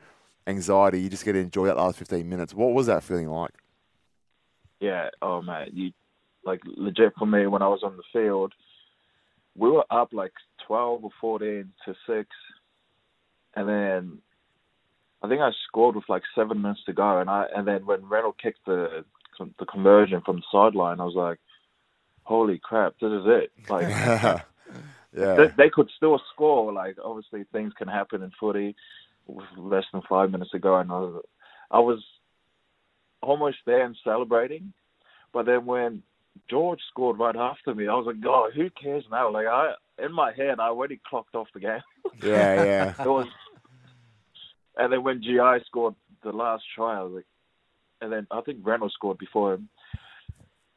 anxiety. 0.46 1.00
You 1.00 1.08
just 1.08 1.24
get 1.24 1.32
to 1.32 1.38
enjoy 1.38 1.66
that 1.66 1.76
last 1.76 1.98
15 1.98 2.28
minutes. 2.28 2.54
What 2.54 2.72
was 2.72 2.86
that 2.86 3.02
feeling 3.02 3.28
like? 3.28 3.52
Yeah. 4.80 5.10
Oh 5.20 5.42
man, 5.42 5.68
you 5.72 5.92
like 6.44 6.60
legit 6.64 7.14
for 7.18 7.26
me 7.26 7.46
when 7.46 7.62
I 7.62 7.68
was 7.68 7.82
on 7.82 7.96
the 7.96 8.02
field, 8.12 8.52
we 9.56 9.70
were 9.70 9.84
up 9.90 10.12
like 10.12 10.32
12 10.66 11.04
or 11.04 11.10
14 11.20 11.72
to 11.84 11.94
six, 12.06 12.28
and 13.54 13.68
then 13.68 14.18
I 15.22 15.28
think 15.28 15.40
I 15.40 15.50
scored 15.68 15.96
with 15.96 16.08
like 16.08 16.22
seven 16.34 16.62
minutes 16.62 16.82
to 16.86 16.92
go, 16.92 17.18
and 17.18 17.30
I 17.30 17.46
and 17.54 17.66
then 17.66 17.86
when 17.86 18.08
Reynolds 18.08 18.38
kicked 18.42 18.64
the 18.66 19.04
the 19.58 19.66
conversion 19.66 20.22
from 20.24 20.36
the 20.36 20.42
sideline, 20.50 21.00
I 21.00 21.04
was 21.04 21.14
like, 21.14 21.38
"Holy 22.24 22.58
crap, 22.62 22.94
this 23.00 23.10
is 23.10 23.24
it!" 23.26 23.52
Like, 23.68 23.88
yeah, 25.16 25.34
they, 25.34 25.46
they, 25.56 25.70
could 25.70 25.90
still 25.96 26.20
score. 26.32 26.72
Like, 26.72 26.96
obviously, 27.02 27.44
things 27.52 27.72
can 27.76 27.88
happen 27.88 28.22
in 28.22 28.32
footy 28.40 28.74
with 29.26 29.46
less 29.56 29.84
than 29.92 30.02
five 30.08 30.30
minutes 30.30 30.50
to 30.52 30.58
go, 30.58 30.78
and 30.78 30.90
I 30.90 30.98
was, 30.98 31.24
I 31.70 31.78
was 31.80 32.02
almost 33.20 33.58
there 33.66 33.84
and 33.84 33.96
celebrating, 34.02 34.72
but 35.32 35.46
then 35.46 35.66
when 35.66 36.02
George 36.50 36.80
scored 36.90 37.18
right 37.18 37.36
after 37.36 37.74
me, 37.74 37.88
I 37.88 37.94
was 37.94 38.06
like, 38.06 38.20
"God, 38.20 38.52
who 38.54 38.68
cares 38.70 39.04
now?" 39.10 39.30
Like, 39.30 39.46
I 39.46 39.72
in 39.98 40.12
my 40.12 40.32
head, 40.32 40.58
I 40.58 40.68
already 40.68 41.00
clocked 41.08 41.34
off 41.34 41.48
the 41.54 41.60
game. 41.60 41.80
Yeah, 42.22 42.64
yeah. 42.64 42.94
it 43.04 43.08
was 43.08 43.26
and 44.76 44.92
then 44.92 45.02
when 45.02 45.22
GI 45.22 45.64
scored 45.66 45.94
the 46.22 46.30
last 46.30 46.64
try, 46.74 46.98
I 46.98 47.02
was 47.02 47.12
like, 47.14 47.26
and 48.00 48.12
then 48.12 48.26
I 48.30 48.40
think 48.40 48.58
Reynolds 48.66 48.94
scored 48.94 49.18
before 49.18 49.54
him. 49.54 49.68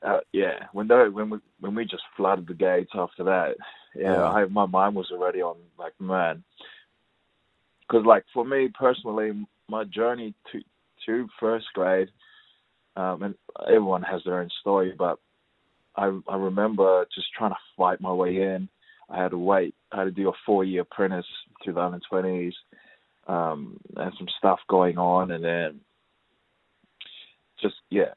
uh, 0.05 0.19
yeah, 0.33 0.65
when 0.73 0.87
they, 0.87 1.09
when 1.09 1.29
we 1.29 1.39
when 1.59 1.75
we 1.75 1.83
just 1.85 2.03
flooded 2.15 2.47
the 2.47 2.53
gates 2.53 2.91
after 2.93 3.23
that, 3.23 3.55
yeah, 3.95 4.13
Yeah. 4.13 4.23
I, 4.29 4.45
my 4.45 4.65
mind 4.65 4.95
was 4.95 5.09
already 5.11 5.41
on 5.41 5.57
like 5.79 5.93
man, 5.99 6.43
because 7.81 8.05
like 8.05 8.23
for 8.33 8.45
me 8.45 8.69
personally, 8.77 9.31
my 9.69 9.83
journey 9.85 10.33
to 10.51 10.59
to 11.05 11.27
first 11.39 11.65
grade, 11.73 12.09
um, 12.95 13.23
and 13.23 13.35
everyone 13.67 14.03
has 14.03 14.21
their 14.25 14.39
own 14.39 14.49
story, 14.61 14.93
but 14.97 15.19
I 15.97 16.17
I 16.27 16.35
remember 16.35 17.05
just 17.13 17.27
trying 17.37 17.51
to 17.51 17.57
fight 17.77 18.01
my 18.01 18.11
way 18.11 18.41
in. 18.41 18.69
I 19.09 19.21
had 19.21 19.31
to 19.31 19.37
wait. 19.37 19.75
I 19.91 19.99
had 19.99 20.03
to 20.05 20.11
do 20.11 20.29
a 20.29 20.33
four 20.45 20.63
year 20.63 20.81
apprentice 20.81 21.25
through 21.63 21.73
the 21.73 22.01
twenties, 22.09 22.53
um, 23.27 23.79
and 23.95 24.13
some 24.17 24.27
stuff 24.37 24.59
going 24.67 24.97
on, 24.97 25.31
and 25.31 25.43
then 25.43 25.79
just 27.61 27.75
yeah, 27.89 28.13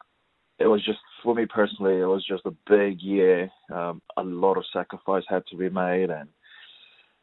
it 0.59 0.67
was 0.67 0.85
just 0.85 0.99
for 1.23 1.35
me 1.35 1.47
personally. 1.47 2.01
It 2.01 2.07
was 2.07 2.25
just 2.27 2.47
a 2.47 2.55
big 2.69 3.01
year. 3.01 3.51
Um, 3.73 4.03
a 4.17 4.23
lot 4.23 4.57
of 4.57 4.65
sacrifice 4.73 5.25
had 5.29 5.47
to 5.51 5.57
be 5.57 5.69
made, 5.69 6.11
and 6.11 6.29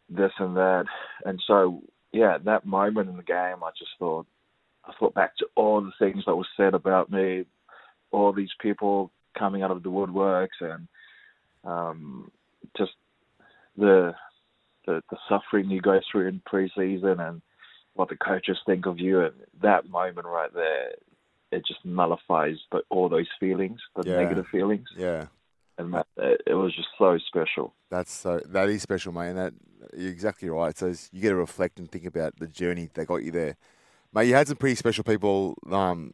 this 0.09 0.31
and 0.39 0.55
that, 0.55 0.85
and 1.25 1.41
so 1.47 1.81
yeah, 2.12 2.38
that 2.45 2.65
moment 2.65 3.09
in 3.09 3.17
the 3.17 3.24
game, 3.24 3.63
I 3.63 3.71
just 3.77 3.91
thought, 4.00 4.25
I 4.85 4.93
thought 4.97 5.13
back 5.13 5.35
to 5.38 5.47
all 5.55 5.81
the 5.81 5.91
things 6.00 6.24
that 6.25 6.35
was 6.35 6.47
said 6.55 6.74
about 6.74 7.12
me, 7.12 7.45
all 8.12 8.31
these 8.31 8.53
people 8.62 9.12
coming 9.38 9.62
out 9.62 9.72
of 9.72 9.84
the 9.84 9.89
woodworks, 9.89 10.60
and 10.62 10.88
um, 11.63 12.32
just 12.77 12.94
the, 13.77 14.13
the 14.86 15.01
the 15.10 15.18
suffering 15.30 15.70
you 15.70 15.82
go 15.82 16.00
through 16.12 16.27
in 16.27 16.42
preseason, 16.51 17.20
and 17.27 17.42
what 17.94 18.10
the 18.10 18.15
coaches 18.18 18.58
think 18.65 18.86
of 18.86 19.00
you, 19.00 19.22
and 19.22 19.34
that 19.62 19.89
moment 19.89 20.27
right 20.27 20.54
there, 20.54 20.92
it 21.51 21.65
just 21.65 21.86
nullifies 21.86 22.58
the, 22.72 22.82
all 22.89 23.10
those 23.10 23.30
feelings, 23.39 23.80
the 23.96 24.04
Yeah. 24.04 24.18
negative 24.18 24.46
feelings, 24.51 24.88
Yeah. 24.98 25.27
and 25.77 25.94
that 25.94 26.08
it, 26.18 26.42
it 26.48 26.54
was 26.54 26.75
just 26.75 26.89
so 26.98 27.18
special. 27.27 27.74
That's 27.89 28.12
so 28.12 28.39
that 28.48 28.70
is 28.70 28.82
special, 28.82 29.13
mate, 29.13 29.30
and 29.30 29.38
that 29.38 29.54
you're 29.96 30.12
exactly 30.12 30.50
right. 30.50 30.77
So 30.77 30.88
you 31.12 31.22
get 31.22 31.30
to 31.30 31.36
reflect 31.36 31.80
and 31.80 31.89
think 31.89 32.06
about 32.06 32.38
the 32.39 32.48
journey 32.48 32.89
that 32.94 33.06
got 33.06 33.24
you 33.24 33.32
there, 33.32 33.56
mate. 34.13 34.27
You 34.27 34.36
had 34.36 34.48
some 34.48 34.58
pretty 34.58 34.75
special 34.75 35.04
people 35.04 35.56
um, 35.72 36.13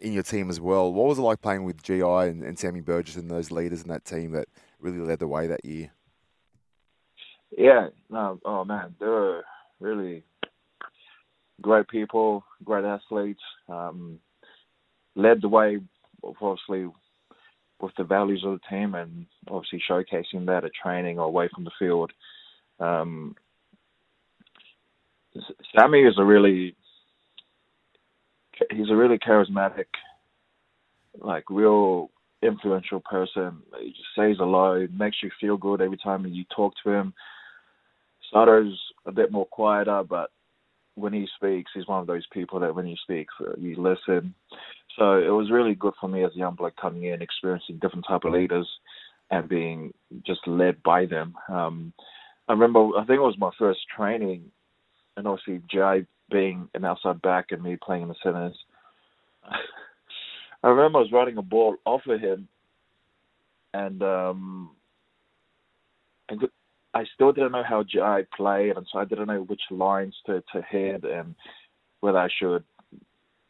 in 0.00 0.12
your 0.12 0.22
team 0.22 0.50
as 0.50 0.60
well. 0.60 0.92
What 0.92 1.06
was 1.06 1.18
it 1.18 1.22
like 1.22 1.40
playing 1.40 1.64
with 1.64 1.82
GI 1.82 2.02
and, 2.02 2.42
and 2.42 2.58
Sammy 2.58 2.80
Burgess 2.80 3.16
and 3.16 3.30
those 3.30 3.50
leaders 3.50 3.82
in 3.82 3.88
that 3.88 4.04
team 4.04 4.32
that 4.32 4.48
really 4.80 4.98
led 4.98 5.18
the 5.18 5.28
way 5.28 5.46
that 5.46 5.64
year? 5.64 5.90
Yeah, 7.56 7.88
no, 8.10 8.40
oh 8.44 8.64
man, 8.64 8.94
they 8.98 9.06
were 9.06 9.44
really 9.80 10.24
great 11.60 11.88
people, 11.88 12.44
great 12.64 12.84
athletes. 12.84 13.40
Um, 13.68 14.18
led 15.14 15.40
the 15.42 15.48
way, 15.48 15.78
obviously, 16.22 16.90
with 17.80 17.92
the 17.96 18.04
values 18.04 18.42
of 18.44 18.52
the 18.52 18.76
team, 18.76 18.94
and 18.94 19.26
obviously 19.48 19.82
showcasing 19.88 20.46
that 20.46 20.64
at 20.64 20.72
training 20.74 21.18
or 21.18 21.26
away 21.26 21.48
from 21.54 21.64
the 21.64 21.70
field. 21.78 22.12
Um, 22.78 23.36
Sammy 25.74 26.00
is 26.00 26.14
a 26.18 26.24
really, 26.24 26.74
he's 28.70 28.90
a 28.90 28.96
really 28.96 29.18
charismatic, 29.18 29.86
like 31.18 31.44
real 31.50 32.10
influential 32.42 33.00
person. 33.00 33.58
He 33.80 33.88
just 33.90 34.14
says 34.16 34.36
a 34.40 34.44
lot. 34.44 34.78
Makes 34.90 35.18
you 35.22 35.30
feel 35.40 35.56
good 35.56 35.80
every 35.80 35.98
time 35.98 36.26
you 36.26 36.44
talk 36.54 36.74
to 36.84 36.90
him. 36.90 37.14
Sato's 38.32 38.78
a 39.06 39.12
bit 39.12 39.30
more 39.30 39.46
quieter, 39.46 40.02
but 40.08 40.30
when 40.94 41.12
he 41.12 41.26
speaks, 41.36 41.70
he's 41.74 41.86
one 41.86 42.00
of 42.00 42.06
those 42.06 42.26
people 42.32 42.58
that 42.60 42.74
when 42.74 42.86
he 42.86 42.96
speaks, 43.02 43.32
uh, 43.40 43.52
you 43.58 43.76
listen. 43.76 44.34
So 44.98 45.18
it 45.18 45.30
was 45.30 45.50
really 45.50 45.74
good 45.74 45.92
for 46.00 46.08
me 46.08 46.24
as 46.24 46.32
a 46.34 46.38
young 46.38 46.54
bloke 46.54 46.76
coming 46.76 47.04
in, 47.04 47.22
experiencing 47.22 47.78
different 47.78 48.06
type 48.08 48.24
of 48.24 48.32
leaders, 48.32 48.68
and 49.30 49.48
being 49.48 49.92
just 50.26 50.40
led 50.46 50.82
by 50.82 51.04
them. 51.06 51.34
Um, 51.48 51.92
I 52.48 52.52
remember, 52.52 52.96
I 52.96 53.04
think 53.04 53.18
it 53.18 53.20
was 53.20 53.36
my 53.38 53.50
first 53.58 53.80
training, 53.94 54.44
and 55.16 55.26
obviously 55.26 55.60
Jay 55.70 56.06
being 56.30 56.68
an 56.74 56.84
outside 56.84 57.22
back 57.22 57.46
and 57.50 57.62
me 57.62 57.76
playing 57.82 58.02
in 58.02 58.08
the 58.08 58.14
centers. 58.22 58.56
I 60.62 60.68
remember 60.68 60.98
I 60.98 61.02
was 61.02 61.12
running 61.12 61.36
a 61.38 61.42
ball 61.42 61.76
off 61.84 62.02
of 62.08 62.20
him, 62.20 62.48
and 63.72 64.02
um, 64.02 64.70
and 66.28 66.40
I 66.94 67.04
still 67.14 67.32
didn't 67.32 67.52
know 67.52 67.62
how 67.62 67.84
Jai 67.84 68.24
played, 68.36 68.76
and 68.76 68.86
so 68.90 68.98
I 68.98 69.04
didn't 69.04 69.28
know 69.28 69.42
which 69.42 69.60
lines 69.70 70.14
to 70.26 70.42
to 70.52 70.62
hit 70.62 71.04
and 71.04 71.34
whether 72.00 72.18
I 72.18 72.28
should. 72.40 72.64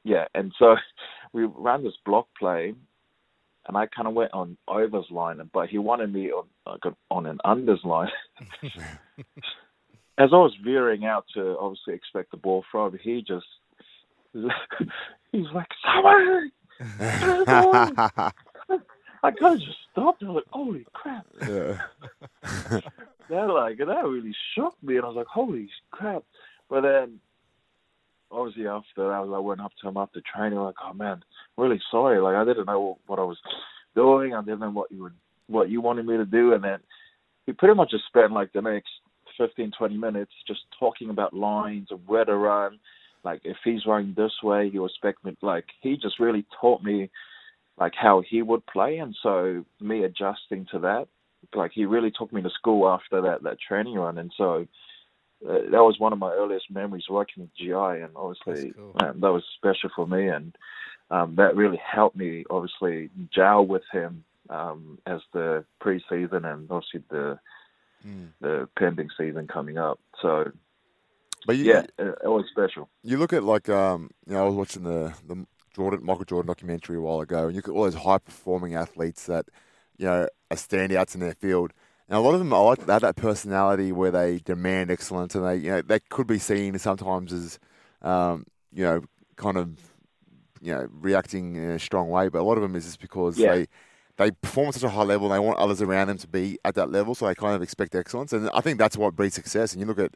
Yeah, 0.04 0.26
and 0.34 0.52
so 0.58 0.76
we 1.32 1.44
ran 1.44 1.84
this 1.84 1.96
block 2.04 2.28
play, 2.38 2.74
and 3.66 3.76
I 3.76 3.86
kind 3.86 4.08
of 4.08 4.14
went 4.14 4.34
on 4.34 4.56
overs 4.68 5.06
line, 5.10 5.40
but 5.52 5.68
he 5.68 5.78
wanted 5.78 6.12
me 6.12 6.30
on 6.30 6.46
like 6.66 6.94
on 7.10 7.26
an 7.26 7.38
unders 7.46 7.84
line. 7.84 8.10
As 10.18 10.30
I 10.32 10.36
was 10.36 10.54
veering 10.64 11.04
out 11.04 11.26
to 11.34 11.58
obviously 11.58 11.94
expect 11.94 12.30
the 12.30 12.38
ball 12.38 12.64
from, 12.70 12.98
he 13.02 13.22
just 13.22 13.46
he's 15.32 15.46
like, 15.54 15.68
"Someone!" 15.84 16.52
I 19.22 19.30
kind 19.30 19.54
of 19.54 19.60
just 19.60 19.78
stopped. 19.92 20.22
I 20.22 20.26
was 20.26 20.36
like, 20.36 20.44
"Holy 20.50 20.86
crap!" 20.92 21.26
yeah. 21.42 21.78
that 23.30 23.46
like 23.48 23.78
that 23.78 24.04
really 24.04 24.34
shocked 24.54 24.82
me, 24.82 24.96
and 24.96 25.04
I 25.04 25.08
was 25.08 25.16
like, 25.16 25.26
"Holy 25.26 25.68
crap!" 25.90 26.22
But 26.68 26.82
then, 26.82 27.20
obviously 28.30 28.66
after 28.66 29.08
that, 29.08 29.12
I 29.12 29.38
went 29.38 29.60
up 29.60 29.72
to 29.80 29.88
him 29.88 29.96
after 29.96 30.20
training, 30.20 30.58
like, 30.58 30.76
"Oh 30.84 30.92
man, 30.92 31.22
really 31.56 31.80
sorry. 31.90 32.20
Like 32.20 32.36
I 32.36 32.44
didn't 32.44 32.66
know 32.66 32.98
what 33.06 33.18
I 33.18 33.24
was 33.24 33.38
doing. 33.94 34.34
I 34.34 34.42
didn't 34.42 34.60
know 34.60 34.70
what 34.70 34.90
you 34.90 35.02
would, 35.04 35.14
what 35.46 35.70
you 35.70 35.80
wanted 35.80 36.06
me 36.06 36.16
to 36.16 36.26
do." 36.26 36.52
And 36.52 36.64
then 36.64 36.78
he 37.46 37.52
pretty 37.52 37.74
much 37.74 37.90
just 37.90 38.06
spent 38.06 38.32
like 38.32 38.52
the 38.52 38.62
next 38.62 38.90
15, 39.38 39.72
20 39.76 39.96
minutes 39.96 40.32
just 40.46 40.60
talking 40.78 41.10
about 41.10 41.34
lines 41.34 41.88
and 41.90 42.00
where 42.06 42.24
to 42.24 42.36
run. 42.36 42.78
Like 43.24 43.40
if 43.44 43.56
he's 43.64 43.86
running 43.86 44.14
this 44.16 44.32
way, 44.42 44.70
he 44.70 44.78
will 44.78 44.86
expect 44.86 45.24
me. 45.24 45.36
Like 45.42 45.66
he 45.80 45.96
just 45.96 46.20
really 46.20 46.46
taught 46.60 46.82
me 46.82 47.10
like 47.78 47.92
how 47.94 48.22
he 48.28 48.40
would 48.42 48.64
play, 48.66 48.98
and 48.98 49.14
so 49.22 49.64
me 49.80 50.04
adjusting 50.04 50.66
to 50.72 50.78
that 50.80 51.08
like 51.54 51.72
he 51.74 51.84
really 51.84 52.10
took 52.10 52.32
me 52.32 52.42
to 52.42 52.50
school 52.50 52.88
after 52.88 53.20
that 53.22 53.42
that 53.42 53.58
training 53.60 53.94
run, 53.94 54.18
and 54.18 54.32
so 54.36 54.66
uh, 55.48 55.58
that 55.70 55.82
was 55.82 55.96
one 55.98 56.12
of 56.12 56.18
my 56.18 56.32
earliest 56.32 56.70
memories 56.70 57.04
working 57.08 57.42
with 57.42 57.54
GI, 57.56 58.02
and 58.02 58.10
obviously 58.16 58.72
cool. 58.72 58.92
um, 59.00 59.20
that 59.20 59.32
was 59.32 59.44
special 59.56 59.90
for 59.94 60.06
me, 60.06 60.28
and 60.28 60.56
um, 61.10 61.34
that 61.36 61.56
really 61.56 61.80
helped 61.84 62.16
me 62.16 62.44
obviously 62.50 63.10
gel 63.32 63.66
with 63.66 63.82
him 63.92 64.24
um, 64.50 64.98
as 65.06 65.20
the 65.32 65.64
preseason 65.82 66.44
and 66.44 66.70
obviously 66.70 67.02
the 67.10 67.38
Mm. 68.06 68.28
the 68.40 68.68
pending 68.78 69.08
season 69.18 69.48
coming 69.48 69.78
up. 69.78 69.98
So 70.22 70.52
But 71.46 71.56
you, 71.56 71.64
yeah, 71.72 71.82
it, 71.98 72.18
it 72.24 72.28
was 72.28 72.44
special. 72.50 72.88
you 73.02 73.16
look 73.18 73.32
at 73.32 73.42
like 73.42 73.68
um, 73.68 74.10
you 74.26 74.34
know, 74.34 74.42
I 74.44 74.46
was 74.46 74.54
watching 74.54 74.84
the 74.84 75.14
the 75.26 75.46
Jordan 75.74 76.04
Michael 76.04 76.24
Jordan 76.24 76.46
documentary 76.48 76.96
a 76.96 77.00
while 77.00 77.20
ago, 77.20 77.46
and 77.46 77.52
you 77.52 77.58
look 77.58 77.68
at 77.68 77.74
all 77.74 77.84
those 77.84 77.94
high 78.02 78.18
performing 78.18 78.74
athletes 78.74 79.26
that 79.26 79.46
you 79.98 80.06
know 80.06 80.28
are 80.50 80.56
standouts 80.56 81.14
in 81.14 81.20
their 81.20 81.34
field. 81.34 81.72
And 82.08 82.16
a 82.16 82.20
lot 82.20 82.34
of 82.34 82.38
them, 82.38 82.52
I 82.54 82.58
like 82.58 82.86
they 82.86 82.92
have 82.92 83.02
that 83.02 83.16
personality 83.16 83.90
where 83.90 84.12
they 84.12 84.38
demand 84.38 84.90
excellence, 84.90 85.34
and 85.34 85.44
they 85.44 85.56
you 85.56 85.70
know 85.70 85.82
that 85.82 86.08
could 86.08 86.26
be 86.28 86.38
seen 86.38 86.78
sometimes 86.78 87.32
as 87.32 87.58
um, 88.02 88.46
you 88.72 88.84
know 88.84 89.02
kind 89.36 89.56
of 89.56 89.70
you 90.62 90.72
know 90.72 90.86
reacting 90.92 91.56
in 91.56 91.70
a 91.72 91.78
strong 91.78 92.08
way. 92.08 92.28
But 92.28 92.40
a 92.40 92.44
lot 92.44 92.56
of 92.56 92.62
them 92.62 92.76
is 92.76 92.84
just 92.84 93.00
because 93.00 93.36
Yeah. 93.36 93.54
they 93.54 93.66
they 94.16 94.30
perform 94.30 94.68
at 94.68 94.74
such 94.74 94.82
a 94.82 94.88
high 94.90 95.02
level, 95.02 95.26
and 95.30 95.34
they 95.34 95.44
want 95.46 95.58
others 95.58 95.82
around 95.82 96.08
them 96.08 96.18
to 96.18 96.28
be 96.28 96.58
at 96.64 96.74
that 96.76 96.90
level, 96.90 97.14
so 97.14 97.26
they 97.26 97.34
kind 97.34 97.54
of 97.54 97.62
expect 97.62 97.94
excellence. 97.94 98.32
And 98.32 98.50
I 98.54 98.60
think 98.60 98.78
that's 98.78 98.96
what 98.96 99.16
breeds 99.16 99.34
success. 99.34 99.72
And 99.72 99.80
you 99.80 99.86
look 99.86 99.98
at 99.98 100.14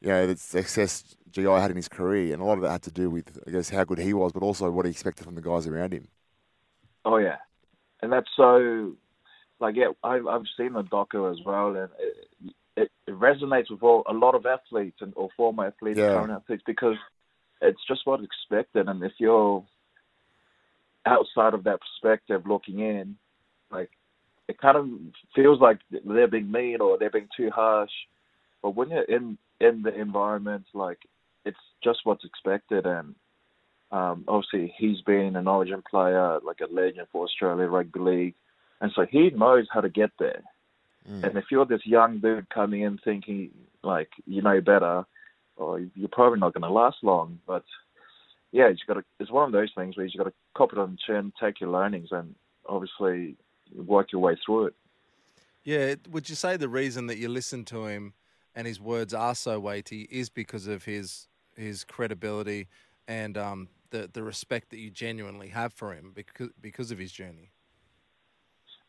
you 0.00 0.08
know, 0.08 0.26
the 0.26 0.36
success 0.36 1.16
GI 1.30 1.44
had 1.44 1.70
in 1.70 1.76
his 1.76 1.88
career, 1.88 2.32
and 2.32 2.42
a 2.42 2.44
lot 2.44 2.54
of 2.58 2.62
that 2.62 2.70
had 2.70 2.82
to 2.82 2.90
do 2.92 3.10
with, 3.10 3.38
I 3.46 3.50
guess, 3.50 3.70
how 3.70 3.84
good 3.84 3.98
he 3.98 4.12
was, 4.14 4.32
but 4.32 4.42
also 4.42 4.70
what 4.70 4.86
he 4.86 4.90
expected 4.92 5.24
from 5.24 5.34
the 5.34 5.42
guys 5.42 5.66
around 5.66 5.92
him. 5.92 6.08
Oh 7.04 7.16
yeah, 7.16 7.36
and 8.02 8.12
that's 8.12 8.28
so 8.36 8.92
like 9.60 9.76
yeah. 9.76 9.90
I've 10.04 10.26
I've 10.26 10.42
seen 10.56 10.74
the 10.74 10.82
doco 10.82 11.30
as 11.32 11.44
well, 11.44 11.68
and 11.68 11.90
it, 11.98 12.54
it, 12.76 12.90
it 13.06 13.18
resonates 13.18 13.70
with 13.70 13.82
all, 13.82 14.04
a 14.06 14.12
lot 14.12 14.34
of 14.34 14.46
athletes 14.46 14.98
and 15.00 15.12
or 15.16 15.30
former 15.36 15.66
athletes, 15.66 15.98
Yeah. 15.98 16.12
current 16.12 16.32
athletes, 16.32 16.62
because 16.66 16.96
it's 17.60 17.80
just 17.88 18.02
what's 18.04 18.24
expected. 18.24 18.88
And 18.88 19.02
if 19.02 19.12
you're 19.18 19.64
outside 21.06 21.54
of 21.54 21.64
that 21.64 21.80
perspective, 21.80 22.46
looking 22.46 22.80
in, 22.80 23.16
like 23.70 23.90
it 24.48 24.58
kind 24.58 24.76
of 24.76 24.88
feels 25.34 25.60
like 25.60 25.78
they're 25.90 26.26
being 26.26 26.50
mean 26.50 26.80
or 26.80 26.98
they're 26.98 27.10
being 27.10 27.28
too 27.36 27.50
harsh. 27.50 27.90
But 28.62 28.74
when 28.74 28.90
you're 28.90 29.02
in 29.02 29.38
in 29.60 29.82
the 29.82 29.94
environment, 29.94 30.64
like 30.74 30.98
it's 31.44 31.58
just 31.82 32.00
what's 32.04 32.24
expected, 32.24 32.86
and 32.86 33.14
um, 33.92 34.24
obviously 34.26 34.74
he's 34.76 35.00
been 35.02 35.36
an 35.36 35.48
Origin 35.48 35.82
player, 35.88 36.38
like 36.44 36.60
a 36.60 36.72
legend 36.72 37.08
for 37.12 37.24
Australia 37.24 37.66
Rugby 37.66 38.00
League, 38.00 38.34
and 38.80 38.90
so 38.94 39.06
he 39.08 39.30
knows 39.30 39.66
how 39.72 39.80
to 39.80 39.88
get 39.88 40.10
there. 40.18 40.42
Mm. 41.08 41.24
And 41.24 41.38
if 41.38 41.44
you're 41.50 41.66
this 41.66 41.86
young 41.86 42.18
dude 42.18 42.50
coming 42.50 42.82
in 42.82 42.98
thinking 43.04 43.50
like 43.82 44.10
you 44.26 44.42
know 44.42 44.60
better, 44.60 45.04
or 45.56 45.80
you're 45.94 46.08
probably 46.10 46.38
not 46.38 46.54
going 46.54 46.62
to 46.62 46.70
last 46.70 46.98
long. 47.02 47.38
But 47.46 47.64
yeah, 48.52 48.68
you 48.68 48.76
got 48.86 48.94
to. 48.94 49.04
It's 49.20 49.30
one 49.30 49.46
of 49.46 49.52
those 49.52 49.72
things 49.76 49.96
where 49.96 50.06
you 50.06 50.18
got 50.18 50.24
to 50.24 50.32
cop 50.56 50.72
it 50.72 50.78
on 50.78 50.92
the 50.92 50.98
chin, 51.06 51.32
take 51.40 51.60
your 51.60 51.70
learnings, 51.70 52.08
and 52.12 52.34
obviously 52.66 53.36
work 53.74 54.12
your 54.12 54.20
way 54.20 54.36
through 54.44 54.66
it. 54.66 54.74
Yeah, 55.64 55.96
would 56.10 56.28
you 56.28 56.34
say 56.34 56.56
the 56.56 56.68
reason 56.68 57.06
that 57.08 57.18
you 57.18 57.28
listen 57.28 57.64
to 57.66 57.86
him 57.86 58.14
and 58.54 58.66
his 58.66 58.80
words 58.80 59.12
are 59.12 59.34
so 59.34 59.60
weighty 59.60 60.02
is 60.10 60.28
because 60.30 60.66
of 60.66 60.84
his 60.84 61.28
his 61.56 61.84
credibility 61.84 62.68
and 63.06 63.36
um, 63.36 63.68
the 63.90 64.08
the 64.12 64.22
respect 64.22 64.70
that 64.70 64.78
you 64.78 64.90
genuinely 64.90 65.48
have 65.48 65.72
for 65.72 65.92
him 65.92 66.12
because 66.14 66.50
because 66.60 66.90
of 66.90 66.98
his 66.98 67.12
journey? 67.12 67.50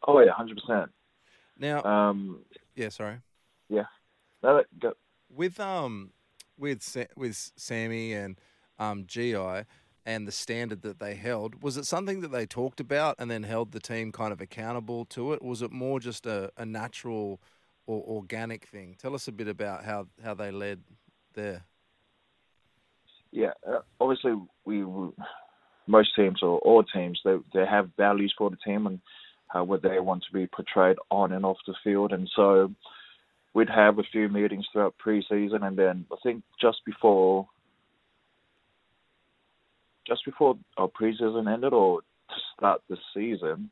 Oh 0.07 0.19
yeah, 0.19 0.31
hundred 0.31 0.57
percent. 0.61 0.91
Now, 1.57 1.83
Um, 1.83 2.39
yeah, 2.75 2.89
sorry. 2.89 3.17
yeah. 3.67 3.85
No, 4.41 4.63
go- 4.79 4.93
with 5.29 5.59
um 5.59 6.11
with 6.57 6.97
with 7.17 7.51
Sammy 7.57 8.13
and 8.13 8.39
um 8.77 9.05
GI 9.05 9.65
and 10.05 10.27
the 10.27 10.31
standard 10.31 10.81
that 10.81 10.99
they 10.99 11.15
held, 11.15 11.61
was 11.61 11.77
it 11.77 11.85
something 11.85 12.21
that 12.21 12.31
they 12.31 12.45
talked 12.45 12.79
about 12.79 13.15
and 13.19 13.29
then 13.29 13.43
held 13.43 13.71
the 13.71 13.79
team 13.79 14.11
kind 14.11 14.31
of 14.31 14.41
accountable 14.41 15.05
to 15.05 15.33
it? 15.33 15.41
Was 15.41 15.61
it 15.61 15.71
more 15.71 15.99
just 15.99 16.25
a, 16.25 16.51
a 16.57 16.65
natural 16.65 17.39
or 17.85 18.03
organic 18.07 18.65
thing? 18.65 18.95
Tell 18.97 19.13
us 19.13 19.27
a 19.27 19.31
bit 19.31 19.47
about 19.47 19.83
how, 19.83 20.07
how 20.23 20.33
they 20.33 20.51
led 20.51 20.81
there. 21.33 21.63
yeah, 23.31 23.51
uh, 23.67 23.79
obviously 23.99 24.33
we, 24.65 24.83
we 24.83 25.09
most 25.87 26.15
teams 26.15 26.41
or 26.43 26.59
all 26.59 26.83
teams 26.83 27.19
they 27.25 27.35
they 27.53 27.65
have 27.65 27.89
values 27.97 28.33
for 28.37 28.49
the 28.49 28.57
team 28.57 28.85
and 28.87 28.99
how 29.47 29.63
would 29.63 29.81
they 29.81 29.99
want 29.99 30.23
to 30.23 30.31
be 30.31 30.45
portrayed 30.47 30.97
on 31.09 31.31
and 31.33 31.43
off 31.43 31.57
the 31.65 31.73
field, 31.83 32.13
and 32.13 32.29
so 32.35 32.71
we'd 33.55 33.69
have 33.69 33.97
a 33.97 34.03
few 34.03 34.29
meetings 34.29 34.67
throughout 34.71 34.93
preseason, 35.03 35.65
and 35.65 35.75
then 35.75 36.05
I 36.11 36.15
think 36.21 36.43
just 36.61 36.85
before 36.85 37.47
just 40.09 40.25
before 40.25 40.57
our 40.77 40.89
preseason 40.89 41.51
ended 41.51 41.73
or 41.73 42.01
to 42.01 42.35
start 42.57 42.81
the 42.89 42.97
season, 43.13 43.69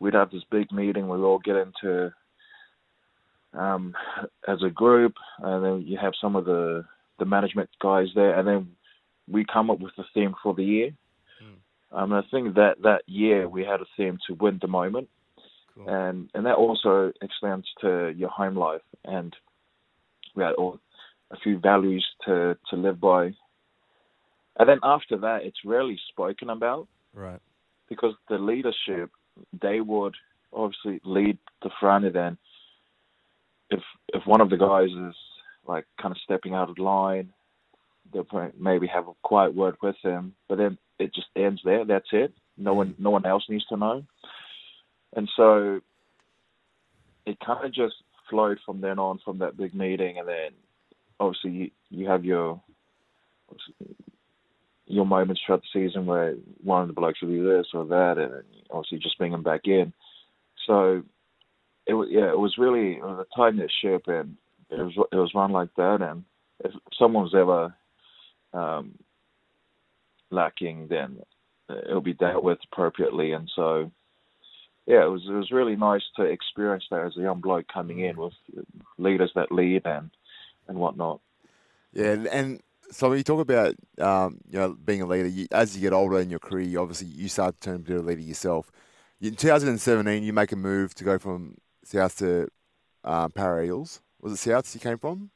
we'd 0.00 0.14
have 0.14 0.30
this 0.30 0.42
big 0.50 0.70
meeting. 0.72 1.08
We'd 1.08 1.18
all 1.20 1.38
get 1.38 1.56
into 1.56 2.12
um, 3.58 3.94
as 4.48 4.58
a 4.62 4.70
group, 4.70 5.14
and 5.38 5.64
then 5.64 5.82
you 5.86 5.96
have 5.98 6.12
some 6.20 6.36
of 6.36 6.44
the 6.44 6.84
the 7.18 7.24
management 7.24 7.70
guys 7.80 8.08
there, 8.14 8.36
and 8.38 8.46
then 8.46 8.68
we 9.30 9.44
come 9.44 9.70
up 9.70 9.80
with 9.80 9.92
a 9.98 10.02
theme 10.12 10.34
for 10.42 10.52
the 10.52 10.64
year. 10.64 10.90
Mm. 11.42 11.96
Um, 11.96 12.12
I 12.12 12.22
think 12.30 12.56
that 12.56 12.82
that 12.82 13.02
year 13.06 13.48
we 13.48 13.64
had 13.64 13.80
a 13.80 13.86
theme 13.96 14.18
to 14.26 14.34
win 14.34 14.58
the 14.60 14.68
moment, 14.68 15.08
Cool. 15.74 15.88
and 15.88 16.30
and 16.34 16.46
that 16.46 16.56
also 16.56 17.12
extends 17.22 17.66
to 17.80 18.12
your 18.16 18.30
home 18.30 18.56
life, 18.56 18.82
and 19.04 19.34
we 20.34 20.42
had 20.42 20.54
all, 20.54 20.80
a 21.30 21.36
few 21.38 21.58
values 21.58 22.04
to 22.26 22.56
to 22.70 22.76
live 22.76 23.00
by. 23.00 23.32
And 24.58 24.68
then 24.68 24.78
after 24.82 25.16
that, 25.18 25.42
it's 25.42 25.64
rarely 25.64 25.98
spoken 26.08 26.50
about 26.50 26.86
Right. 27.12 27.40
because 27.88 28.14
the 28.28 28.38
leadership 28.38 29.10
they 29.60 29.80
would 29.80 30.14
obviously 30.52 31.00
lead 31.04 31.38
the 31.62 31.70
front, 31.80 32.04
and 32.04 32.14
then 32.14 32.38
if 33.70 33.80
if 34.12 34.26
one 34.26 34.40
of 34.40 34.50
the 34.50 34.56
guys 34.56 34.90
is 34.90 35.16
like 35.66 35.86
kind 36.00 36.12
of 36.12 36.20
stepping 36.22 36.54
out 36.54 36.70
of 36.70 36.78
line, 36.78 37.32
they'll 38.12 38.26
maybe 38.58 38.86
have 38.86 39.08
a 39.08 39.12
quiet 39.22 39.54
word 39.54 39.74
with 39.82 39.96
him, 40.02 40.34
but 40.48 40.58
then 40.58 40.78
it 40.98 41.14
just 41.14 41.26
ends 41.36 41.60
there. 41.64 41.84
That's 41.84 42.06
it. 42.12 42.32
No 42.56 42.74
one 42.74 42.90
mm. 42.90 42.98
no 42.98 43.10
one 43.10 43.26
else 43.26 43.44
needs 43.48 43.66
to 43.66 43.76
know, 43.76 44.04
and 45.16 45.28
so 45.36 45.80
it 47.26 47.38
kind 47.44 47.64
of 47.64 47.72
just 47.72 47.96
flowed 48.30 48.58
from 48.64 48.80
then 48.80 48.98
on 48.98 49.18
from 49.24 49.38
that 49.38 49.56
big 49.56 49.74
meeting, 49.74 50.18
and 50.18 50.28
then 50.28 50.50
obviously 51.18 51.50
you, 51.50 51.70
you 51.90 52.08
have 52.08 52.24
your 52.24 52.60
your 54.86 55.06
moments 55.06 55.42
throughout 55.44 55.62
the 55.62 55.80
season 55.80 56.06
where 56.06 56.34
one 56.62 56.82
of 56.82 56.88
the 56.88 56.94
blokes 56.94 57.22
will 57.22 57.28
do 57.28 57.56
this 57.56 57.66
or 57.72 57.86
that, 57.86 58.18
and 58.18 58.44
obviously 58.70 58.98
just 58.98 59.18
bring 59.18 59.32
them 59.32 59.42
back 59.42 59.62
in. 59.64 59.92
So 60.66 61.02
it 61.86 61.94
was 61.94 62.08
yeah, 62.10 62.30
it 62.30 62.38
was 62.38 62.56
really 62.58 62.92
it 62.96 63.02
was 63.02 63.26
a 63.26 63.36
tight 63.36 63.54
knit 63.54 63.72
ship, 63.82 64.04
and 64.06 64.36
it 64.70 64.78
was 64.78 64.92
it 65.12 65.16
was 65.16 65.32
run 65.34 65.52
like 65.52 65.74
that. 65.76 65.98
And 66.00 66.24
if 66.64 66.72
someone 66.98 67.24
was 67.24 67.34
ever 67.34 67.74
um, 68.52 68.98
lacking, 70.30 70.88
then 70.88 71.18
it'll 71.68 72.00
be 72.00 72.14
dealt 72.14 72.44
with 72.44 72.58
appropriately. 72.70 73.32
And 73.32 73.50
so 73.54 73.90
yeah, 74.86 75.04
it 75.04 75.10
was 75.10 75.22
it 75.28 75.32
was 75.32 75.50
really 75.50 75.76
nice 75.76 76.02
to 76.16 76.22
experience 76.22 76.84
that 76.90 77.06
as 77.06 77.16
a 77.16 77.22
young 77.22 77.40
bloke 77.40 77.66
coming 77.72 78.00
in 78.00 78.16
with 78.16 78.34
leaders 78.98 79.32
that 79.34 79.52
lead 79.52 79.82
and 79.86 80.10
and 80.68 80.78
whatnot. 80.78 81.20
Yeah, 81.92 82.16
and 82.30 82.60
so 82.94 83.08
when 83.08 83.18
you 83.18 83.24
talk 83.24 83.40
about 83.40 83.74
um, 83.98 84.38
you 84.48 84.58
know 84.58 84.76
being 84.84 85.02
a 85.02 85.06
leader, 85.06 85.28
you, 85.28 85.46
as 85.52 85.74
you 85.74 85.82
get 85.82 85.92
older 85.92 86.20
in 86.20 86.30
your 86.30 86.38
career, 86.38 86.66
you 86.66 86.80
obviously 86.80 87.08
you 87.08 87.28
start 87.28 87.56
to 87.56 87.60
turn 87.60 87.76
into 87.76 87.98
a 87.98 88.00
leader 88.00 88.20
yourself. 88.20 88.70
In 89.20 89.34
2017, 89.34 90.22
you 90.22 90.32
make 90.32 90.52
a 90.52 90.56
move 90.56 90.94
to 90.96 91.04
go 91.04 91.18
from 91.18 91.56
South 91.84 92.18
to 92.18 92.48
um, 93.04 93.32
Parra 93.32 93.64
Eels. 93.64 94.00
Was 94.20 94.32
it 94.32 94.36
South 94.36 94.74
you 94.74 94.80
came 94.80 94.98
from? 94.98 95.30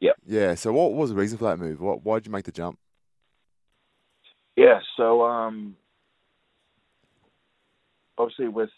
Yep. 0.00 0.16
Yeah. 0.26 0.54
So 0.54 0.72
what 0.72 0.92
was 0.92 1.10
the 1.10 1.16
reason 1.16 1.38
for 1.38 1.44
that 1.44 1.58
move? 1.58 1.80
What, 1.80 2.04
why 2.04 2.16
did 2.16 2.26
you 2.26 2.32
make 2.32 2.44
the 2.44 2.52
jump? 2.52 2.78
Yeah, 4.56 4.80
so 4.96 5.22
um, 5.22 5.76
obviously 8.18 8.48
with 8.48 8.70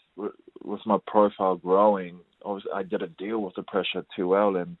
with 0.63 0.81
my 0.85 0.97
profile 1.05 1.55
growing, 1.55 2.19
obviously 2.43 2.71
I 2.73 2.83
did 2.83 3.03
a 3.03 3.07
deal 3.07 3.39
with 3.39 3.55
the 3.55 3.63
pressure 3.63 4.03
too 4.15 4.27
well, 4.27 4.55
and 4.55 4.77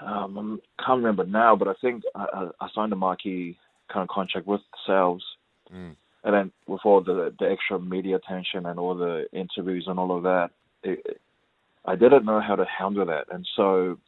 um, 0.00 0.60
I 0.78 0.82
can't 0.84 0.98
remember 0.98 1.24
now, 1.24 1.56
but 1.56 1.68
I 1.68 1.74
think 1.80 2.02
I, 2.14 2.48
I 2.60 2.68
signed 2.74 2.92
a 2.92 2.96
marquee 2.96 3.56
kind 3.92 4.02
of 4.02 4.08
contract 4.08 4.46
with 4.46 4.60
Souths, 4.88 5.20
Mm. 5.72 5.96
and 6.22 6.34
then 6.34 6.52
with 6.68 6.82
all 6.84 7.00
the 7.00 7.34
the 7.40 7.50
extra 7.50 7.78
media 7.80 8.16
attention 8.16 8.66
and 8.66 8.78
all 8.78 8.94
the 8.94 9.26
interviews 9.32 9.86
and 9.88 9.98
all 9.98 10.16
of 10.16 10.22
that, 10.22 10.50
it, 10.84 11.20
I 11.84 11.96
didn't 11.96 12.24
know 12.24 12.40
how 12.40 12.54
to 12.56 12.64
handle 12.64 13.06
that, 13.06 13.26
and 13.32 13.46
so 13.56 13.98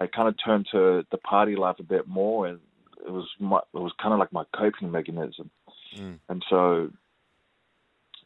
I 0.00 0.06
kind 0.06 0.28
of 0.28 0.34
turned 0.42 0.66
to 0.72 1.04
the 1.10 1.18
party 1.18 1.56
life 1.56 1.76
a 1.78 1.82
bit 1.82 2.08
more, 2.08 2.46
and 2.46 2.58
it 3.06 3.10
was 3.12 3.28
my, 3.38 3.58
it 3.58 3.78
was 3.78 3.92
kind 4.00 4.12
of 4.14 4.18
like 4.18 4.32
my 4.32 4.44
coping 4.56 4.90
mechanism, 4.90 5.50
Mm. 5.96 6.18
and 6.30 6.44
so 6.48 6.90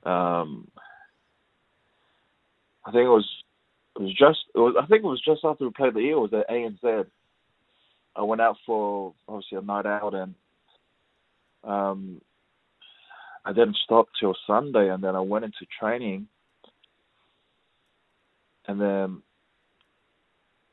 um, 0.05 0.69
I 2.85 2.93
think 2.93 3.07
it 3.07 3.09
was 3.09 3.29
it 3.97 4.03
was 4.03 4.15
just 4.15 4.39
it 4.55 4.59
was 4.59 4.75
I 4.81 4.87
think 4.87 5.05
it 5.05 5.09
was 5.09 5.23
just 5.25 5.45
after 5.45 5.65
we 5.65 5.71
played 5.71 5.95
the 5.95 6.01
Eels 6.01 6.31
at 6.33 6.49
ANZ. 6.49 7.07
I 8.15 8.23
went 8.23 8.41
out 8.41 8.57
for 8.65 9.15
obviously 9.29 9.59
a 9.59 9.63
night 9.63 9.87
out 9.87 10.15
and 10.15 10.35
um, 11.65 12.21
I 13.45 13.53
didn't 13.53 13.77
stop 13.85 14.09
till 14.19 14.37
Sunday, 14.47 14.91
and 14.91 15.03
then 15.03 15.15
I 15.15 15.21
went 15.21 15.45
into 15.45 15.67
training, 15.79 16.27
and 18.67 18.81
then 18.81 19.23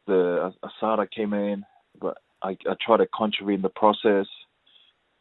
the 0.08 0.54
ASADA 0.64 1.10
came 1.12 1.34
in, 1.34 1.64
but 2.00 2.18
I, 2.42 2.58
I 2.70 2.76
tried 2.84 2.98
to 2.98 3.08
contravene 3.14 3.62
the 3.62 3.70
process, 3.70 4.28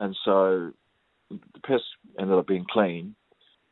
and 0.01 0.17
so 0.25 0.73
the 1.31 1.61
piss 1.67 1.83
ended 2.19 2.39
up 2.39 2.47
being 2.47 2.67
clean, 2.71 3.15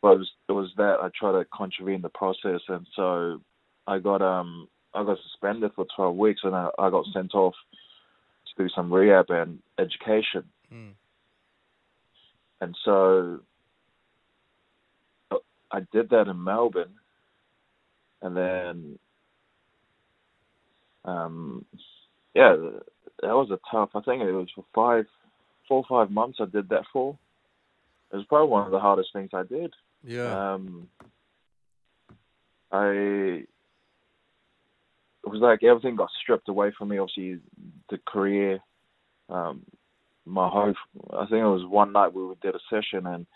but 0.03 0.13
it 0.13 0.19
was 0.19 0.31
it 0.49 0.53
was 0.53 0.71
that 0.77 0.99
I 1.03 1.09
tried 1.19 1.33
to 1.33 1.47
contravene 1.53 2.03
the 2.03 2.11
process, 2.11 2.61
and 2.69 2.87
so 2.95 3.41
I 3.87 3.99
got 3.99 4.23
um 4.23 4.69
I 4.95 5.05
got 5.05 5.19
suspended 5.23 5.73
for 5.75 5.87
12 5.97 6.17
weeks, 6.17 6.41
and 6.45 6.55
I, 6.55 6.69
I 6.79 6.91
got 6.91 7.05
sent 7.13 7.35
off 7.35 7.55
to 8.57 8.63
do 8.63 8.69
some 8.75 8.93
rehab 8.93 9.27
and 9.31 9.59
education, 9.79 10.45
Mm. 10.73 10.93
and 12.61 12.77
so 12.85 13.41
I 15.73 15.81
did 15.93 16.11
that 16.11 16.29
in 16.29 16.43
Melbourne, 16.43 16.95
and 18.23 18.37
then 18.37 18.99
um 21.05 21.65
yeah 22.35 22.55
that 23.23 23.35
was 23.35 23.51
a 23.51 23.59
tough. 23.71 23.91
I 23.95 24.01
think 24.01 24.23
it 24.23 24.33
was 24.33 24.49
for 24.55 24.65
five, 24.75 25.07
four 25.69 25.85
or 25.89 26.05
five 26.05 26.11
months. 26.13 26.39
I 26.41 26.47
did 26.47 26.69
that 26.71 26.85
for. 26.93 27.17
It 28.13 28.17
was 28.17 28.25
probably 28.27 28.49
one 28.49 28.65
of 28.65 28.73
the 28.73 28.81
hardest 28.81 29.11
things 29.13 29.31
I 29.33 29.43
did. 29.45 29.73
Yeah. 30.03 30.53
Um, 30.55 30.89
I 32.73 33.45
was 35.31 35.41
like 35.41 35.63
everything 35.63 35.97
got 35.97 36.11
stripped 36.23 36.49
away 36.49 36.73
from 36.77 36.89
me. 36.89 36.99
Obviously, 36.99 37.39
the 37.91 37.99
career, 38.07 38.59
um, 39.29 39.63
my 40.25 40.49
whole. 40.49 40.75
I 41.13 41.27
think 41.27 41.41
it 41.41 41.45
was 41.45 41.67
one 41.67 41.93
night 41.93 42.15
we 42.15 42.23
did 42.43 42.55
a 42.55 42.61
session 42.69 43.07
and 43.07 43.27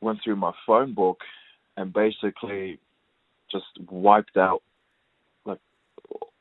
went 0.00 0.18
through 0.22 0.36
my 0.36 0.52
phone 0.66 0.94
book 0.94 1.20
and 1.76 1.92
basically 1.92 2.78
just 3.50 3.64
wiped 3.90 4.36
out 4.36 4.62
like 5.44 5.58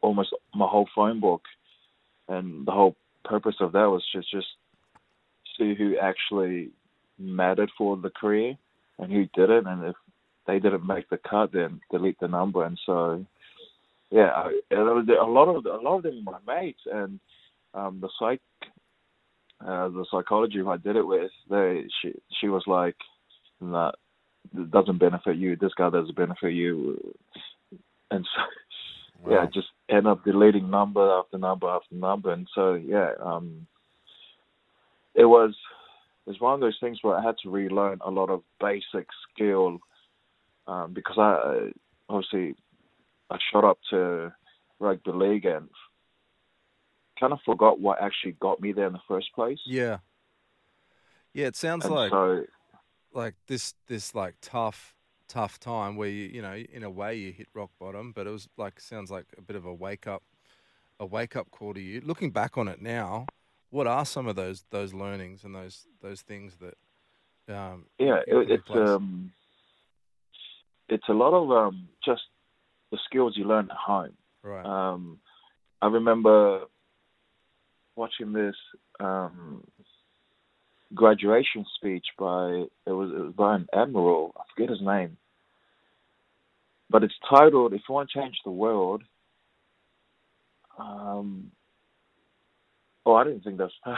almost 0.02 0.30
my 0.54 0.68
whole 0.68 0.88
phone 0.96 1.20
book, 1.20 1.44
and 2.28 2.66
the 2.68 2.72
whole 2.72 2.96
purpose 3.24 3.56
of 3.62 3.72
that 3.72 3.86
was 3.86 4.04
just 4.14 4.30
just 4.32 4.48
see 5.58 5.76
who 5.76 5.98
actually 5.98 6.70
mattered 7.20 7.72
for 7.78 7.96
the 7.96 8.10
career 8.10 8.58
and 9.00 9.12
who 9.12 9.26
didn't, 9.36 9.68
and 9.68 9.86
if 9.86 9.96
they 10.46 10.60
didn't 10.60 10.86
make 10.86 11.10
the 11.10 11.18
cut, 11.18 11.52
then 11.54 11.80
delete 11.92 12.20
the 12.20 12.28
number. 12.28 12.66
And 12.66 12.80
so, 12.86 13.26
yeah, 14.14 14.28
I, 14.28 14.44
and 14.70 14.88
there 14.88 14.94
was 14.94 15.08
a 15.10 15.26
lot 15.26 15.50
of 15.50 15.66
a 15.66 15.84
lot 15.84 15.98
of 15.98 16.04
them 16.04 16.24
were 16.24 16.38
my 16.46 16.62
mates, 16.62 16.82
and 16.86 17.20
um, 17.74 18.00
the 18.00 18.10
psych, 18.20 18.42
uh, 19.60 19.90
the 19.90 20.06
psychology 20.12 20.60
who 20.60 20.70
I 20.70 20.78
did 20.78 20.96
it 20.96 21.08
with, 21.08 21.32
they 21.50 21.86
she 22.00 22.14
she 22.40 22.48
was 22.48 22.62
like, 22.68 22.96
nah, 23.60 23.92
doesn't 24.72 25.00
benefit 25.00 25.38
you. 25.38 25.56
This 25.56 25.74
guy 25.76 25.90
doesn't 25.90 26.16
benefit 26.16 26.54
you, 26.54 27.16
and 28.12 28.24
so 28.24 28.42
wow. 29.28 29.32
yeah, 29.32 29.46
just 29.52 29.70
end 29.90 30.06
up 30.06 30.24
deleting 30.24 30.70
number 30.70 31.10
after 31.18 31.40
number 31.40 31.68
after 31.68 31.96
number, 31.96 32.34
and 32.34 32.48
so 32.54 32.76
yeah, 32.76 33.14
um, 33.20 33.66
it 35.16 35.26
was 35.26 35.56
it's 36.28 36.40
one 36.40 36.54
of 36.54 36.60
those 36.60 36.78
things 36.80 37.00
where 37.02 37.18
I 37.18 37.24
had 37.24 37.38
to 37.42 37.50
relearn 37.50 37.98
a 38.06 38.12
lot 38.12 38.30
of 38.30 38.44
basic 38.60 39.08
skill 39.34 39.80
um, 40.68 40.94
because 40.94 41.18
I 41.18 41.72
obviously 42.08 42.56
I 43.34 43.38
shot 43.52 43.66
up 43.66 43.80
to 43.90 44.32
rugby 44.80 45.12
league 45.12 45.46
and 45.46 45.68
kind 47.20 47.34
of 47.34 47.40
forgot 47.46 47.80
what 47.80 48.02
actually 48.02 48.34
got 48.34 48.62
me 48.62 48.72
there 48.72 48.88
in 48.88 48.94
the 48.94 49.00
first 49.08 49.34
place. 49.34 49.60
Yeah. 49.66 49.98
Yeah, 51.34 51.48
it 51.48 51.56
sounds 51.56 51.86
and 51.86 51.94
like 51.94 52.12
so, 52.12 52.44
like 53.12 53.34
this 53.48 53.74
this 53.88 54.14
like 54.14 54.36
tough 54.42 54.94
tough 55.28 55.60
time 55.60 55.96
where 55.96 56.10
you 56.10 56.26
you 56.26 56.42
know 56.44 56.54
in 56.54 56.84
a 56.84 56.90
way 56.92 57.16
you 57.16 57.32
hit 57.32 57.48
rock 57.56 57.72
bottom, 57.80 58.12
but 58.12 58.28
it 58.28 58.30
was 58.30 58.48
like 58.56 58.80
sounds 58.80 59.10
like 59.10 59.26
a 59.36 59.42
bit 59.42 59.56
of 59.56 59.66
a 59.66 59.74
wake 59.74 60.06
up 60.06 60.22
a 61.00 61.06
wake 61.06 61.36
up 61.36 61.50
call 61.50 61.74
to 61.74 61.82
you. 61.82 62.02
Looking 62.02 62.30
back 62.30 62.56
on 62.56 62.68
it 62.68 62.84
now, 62.84 63.26
what 63.72 63.88
are 63.88 64.06
some 64.06 64.28
of 64.28 64.36
those 64.36 64.66
those 64.70 64.94
learnings 64.94 65.44
and 65.44 65.56
those 65.56 65.88
those 66.02 66.22
things 66.22 66.58
that 66.58 67.56
um, 67.56 67.88
yeah 67.98 68.20
it, 68.28 68.52
it's 68.52 68.70
um 68.70 69.32
it's 70.88 71.10
a 71.10 71.14
lot 71.14 71.34
of 71.34 71.50
um 71.52 71.88
just 72.06 72.22
the 72.94 73.00
skills 73.06 73.34
you 73.36 73.46
learn 73.46 73.68
at 73.70 73.78
home 73.78 74.14
right 74.44 74.66
um 74.66 75.18
i 75.82 75.88
remember 75.88 76.62
watching 77.96 78.32
this 78.32 78.56
um 79.00 79.64
graduation 80.94 81.66
speech 81.76 82.06
by 82.18 82.64
it 82.86 82.92
was 82.92 83.10
it 83.12 83.22
was 83.22 83.34
by 83.36 83.56
an 83.56 83.68
admiral 83.74 84.34
i 84.38 84.44
forget 84.54 84.70
his 84.70 84.82
name 84.82 85.18
but 86.90 87.04
it's 87.04 87.14
titled 87.30 87.74
if 87.74 87.82
you 87.90 87.96
want 87.96 88.10
to 88.10 88.20
change 88.20 88.38
the 88.46 88.52
world 88.52 89.02
um 90.78 91.52
Oh, 93.06 93.16
I 93.16 93.24
didn't 93.26 93.44
think 93.44 93.58
that's. 93.58 93.74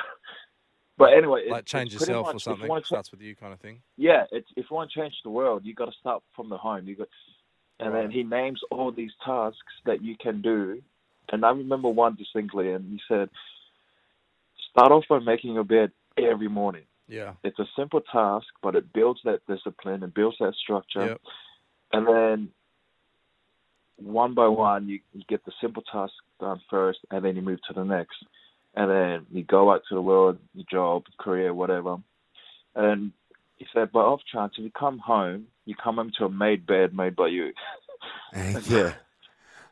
but 0.97 1.13
anyway, 1.13 1.45
like 1.49 1.65
change 1.65 1.93
yourself 1.93 2.27
much, 2.27 2.35
or 2.35 2.39
something. 2.39 2.69
You 2.69 2.81
starts 2.83 3.11
with 3.11 3.21
you, 3.21 3.35
kind 3.35 3.53
of 3.53 3.59
thing. 3.59 3.81
Yeah, 3.97 4.23
it's, 4.31 4.47
if 4.55 4.65
you 4.69 4.75
want 4.75 4.91
to 4.91 4.99
change 4.99 5.13
the 5.23 5.29
world, 5.29 5.61
you 5.63 5.75
got 5.75 5.85
to 5.85 5.91
start 5.99 6.23
from 6.35 6.49
the 6.49 6.57
home. 6.57 6.87
You 6.87 6.95
got, 6.95 7.07
and 7.79 7.93
right. 7.93 8.01
then 8.01 8.11
he 8.11 8.23
names 8.23 8.61
all 8.71 8.91
these 8.91 9.11
tasks 9.23 9.59
that 9.85 10.01
you 10.01 10.15
can 10.17 10.41
do. 10.41 10.81
And 11.31 11.43
I 11.43 11.49
remember 11.49 11.89
one 11.89 12.15
distinctly, 12.15 12.71
and 12.71 12.85
he 12.91 13.01
said, 13.07 13.29
"Start 14.71 14.91
off 14.91 15.05
by 15.09 15.19
making 15.19 15.53
your 15.53 15.63
bed 15.63 15.91
every 16.17 16.47
morning." 16.47 16.83
Yeah, 17.07 17.33
it's 17.43 17.59
a 17.59 17.67
simple 17.75 18.01
task, 18.01 18.47
but 18.61 18.75
it 18.75 18.93
builds 18.93 19.21
that 19.25 19.45
discipline 19.47 20.03
and 20.03 20.13
builds 20.13 20.37
that 20.39 20.53
structure. 20.55 21.05
Yep. 21.05 21.21
And 21.93 22.07
then 22.07 22.49
one 23.97 24.33
by 24.33 24.47
one, 24.47 24.89
you, 24.89 24.99
you 25.13 25.23
get 25.27 25.45
the 25.45 25.53
simple 25.61 25.83
task 25.83 26.13
done 26.39 26.61
first, 26.69 26.99
and 27.11 27.23
then 27.23 27.35
you 27.35 27.41
move 27.41 27.59
to 27.67 27.73
the 27.73 27.83
next 27.83 28.17
and 28.75 28.91
then 28.91 29.25
you 29.31 29.43
go 29.43 29.71
out 29.71 29.83
to 29.87 29.95
the 29.95 30.01
world, 30.01 30.37
your 30.53 30.65
job, 30.69 31.03
career, 31.17 31.53
whatever. 31.53 31.97
And 32.75 33.11
he 33.55 33.65
said, 33.73 33.91
by 33.91 34.01
off 34.01 34.21
chance, 34.31 34.53
if 34.57 34.63
you 34.63 34.71
come 34.71 34.99
home, 34.99 35.47
you 35.65 35.75
come 35.75 35.95
home 35.95 36.11
to 36.17 36.25
a 36.25 36.29
made 36.29 36.65
bed 36.65 36.93
made 36.93 37.15
by 37.15 37.27
you. 37.27 37.51
yeah. 38.33 38.93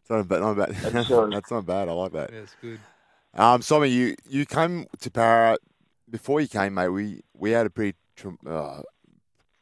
It's 0.02 0.10
not 0.10 0.28
bad. 0.28 0.42
Not 0.42 0.58
bad. 0.58 1.06
So, 1.06 1.30
That's 1.30 1.52
not 1.52 1.66
bad. 1.66 1.88
I 1.88 1.92
like 1.92 2.12
that. 2.14 2.32
Yeah, 2.32 2.40
it's 2.40 2.56
good. 2.62 2.80
Um, 3.36 3.62
Simon, 3.62 3.90
you, 3.90 4.16
you 4.28 4.46
came 4.46 4.86
to 5.00 5.10
Parra 5.10 5.58
before 6.10 6.42
you 6.42 6.48
came, 6.48 6.76
mate. 6.76 6.90
We 6.90 7.22
we 7.34 7.52
had 7.52 7.66
a 7.66 7.70
pretty 7.70 7.98
tra- 8.16 8.38
uh, 8.48 8.82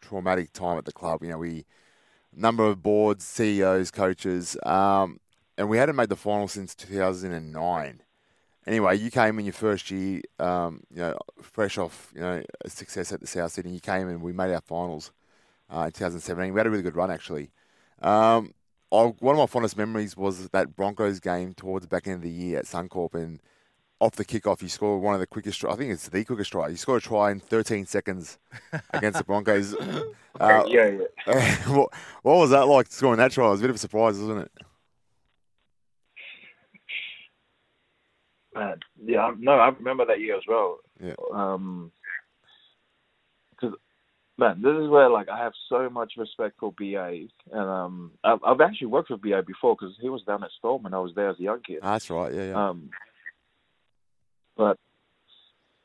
traumatic 0.01 0.51
time 0.51 0.77
at 0.77 0.85
the 0.85 0.91
club. 0.91 1.23
You 1.23 1.29
know, 1.29 1.37
we 1.37 1.65
number 2.33 2.65
of 2.65 2.83
boards, 2.83 3.23
CEOs, 3.23 3.91
coaches, 3.91 4.57
um, 4.63 5.19
and 5.57 5.69
we 5.69 5.77
hadn't 5.77 5.95
made 5.95 6.09
the 6.09 6.15
final 6.15 6.47
since 6.47 6.75
2009 6.75 8.01
anyway, 8.67 8.97
you 8.97 9.11
came 9.11 9.39
in 9.39 9.45
your 9.45 9.53
first 9.53 9.91
year, 9.91 10.21
um, 10.39 10.81
you 10.93 11.01
know, 11.01 11.17
fresh 11.41 11.77
off, 11.77 12.11
you 12.15 12.21
know, 12.21 12.43
a 12.63 12.69
success 12.69 13.11
at 13.11 13.19
the 13.19 13.27
South 13.27 13.51
Sydney. 13.51 13.73
You 13.73 13.79
came 13.79 14.07
and 14.07 14.21
we 14.21 14.33
made 14.33 14.53
our 14.53 14.61
finals 14.61 15.11
uh, 15.73 15.83
in 15.85 15.91
2017. 15.91 16.53
We 16.53 16.59
had 16.59 16.67
a 16.67 16.69
really 16.69 16.83
good 16.83 16.95
run 16.95 17.11
actually. 17.11 17.51
Um, 18.01 18.53
I, 18.91 19.03
one 19.19 19.35
of 19.35 19.39
my 19.39 19.45
fondest 19.45 19.77
memories 19.77 20.17
was 20.17 20.49
that 20.49 20.75
Broncos 20.75 21.19
game 21.19 21.53
towards 21.53 21.85
the 21.85 21.89
back 21.89 22.07
end 22.07 22.17
of 22.17 22.21
the 22.23 22.29
year 22.29 22.59
at 22.59 22.65
Suncorp, 22.65 23.13
and 23.13 23.39
off 24.01 24.15
the 24.15 24.25
kickoff, 24.25 24.61
you 24.61 24.67
scored 24.67 25.01
one 25.01 25.13
of 25.13 25.19
the 25.19 25.27
quickest. 25.27 25.63
I 25.63 25.75
think 25.75 25.91
it's 25.91 26.09
the 26.09 26.25
quickest 26.25 26.51
try. 26.51 26.67
You 26.67 26.75
scored 26.75 27.01
a 27.01 27.05
try 27.05 27.31
in 27.31 27.39
13 27.39 27.85
seconds 27.85 28.37
against 28.91 29.19
the 29.19 29.23
Broncos. 29.23 29.75
Uh, 30.39 30.63
yeah, 30.65 30.89
yeah. 31.27 31.55
what, 31.67 31.93
what 32.23 32.37
was 32.37 32.49
that 32.51 32.65
like 32.65 32.87
scoring 32.89 33.17
that 33.17 33.31
try? 33.31 33.45
It 33.47 33.51
was 33.51 33.59
a 33.59 33.63
bit 33.63 33.69
of 33.69 33.75
a 33.75 33.79
surprise, 33.79 34.17
wasn't 34.17 34.39
it? 34.39 34.51
Man, 38.53 38.79
yeah, 39.03 39.31
no, 39.39 39.53
I 39.53 39.69
remember 39.69 40.05
that 40.05 40.19
year 40.19 40.35
as 40.35 40.43
well. 40.47 40.79
Yeah. 41.01 41.13
Um, 41.33 41.91
because 43.51 43.75
man, 44.37 44.61
this 44.61 44.73
is 44.73 44.89
where 44.89 45.09
like 45.09 45.29
I 45.29 45.37
have 45.37 45.53
so 45.69 45.89
much 45.89 46.13
respect 46.17 46.55
for 46.59 46.73
BA, 46.77 47.27
and 47.51 47.69
um, 47.69 48.11
I've, 48.23 48.39
I've 48.45 48.61
actually 48.61 48.87
worked 48.87 49.09
with 49.09 49.21
BA 49.21 49.43
before 49.45 49.75
because 49.79 49.95
he 50.01 50.09
was 50.09 50.23
down 50.23 50.43
at 50.43 50.49
Storm 50.57 50.85
and 50.85 50.95
I 50.95 50.99
was 50.99 51.13
there 51.15 51.29
as 51.29 51.39
a 51.39 51.43
young 51.43 51.61
kid. 51.65 51.79
That's 51.81 52.09
right. 52.09 52.33
Yeah, 52.33 52.49
yeah. 52.49 52.69
Um, 52.69 52.89
but 54.57 54.77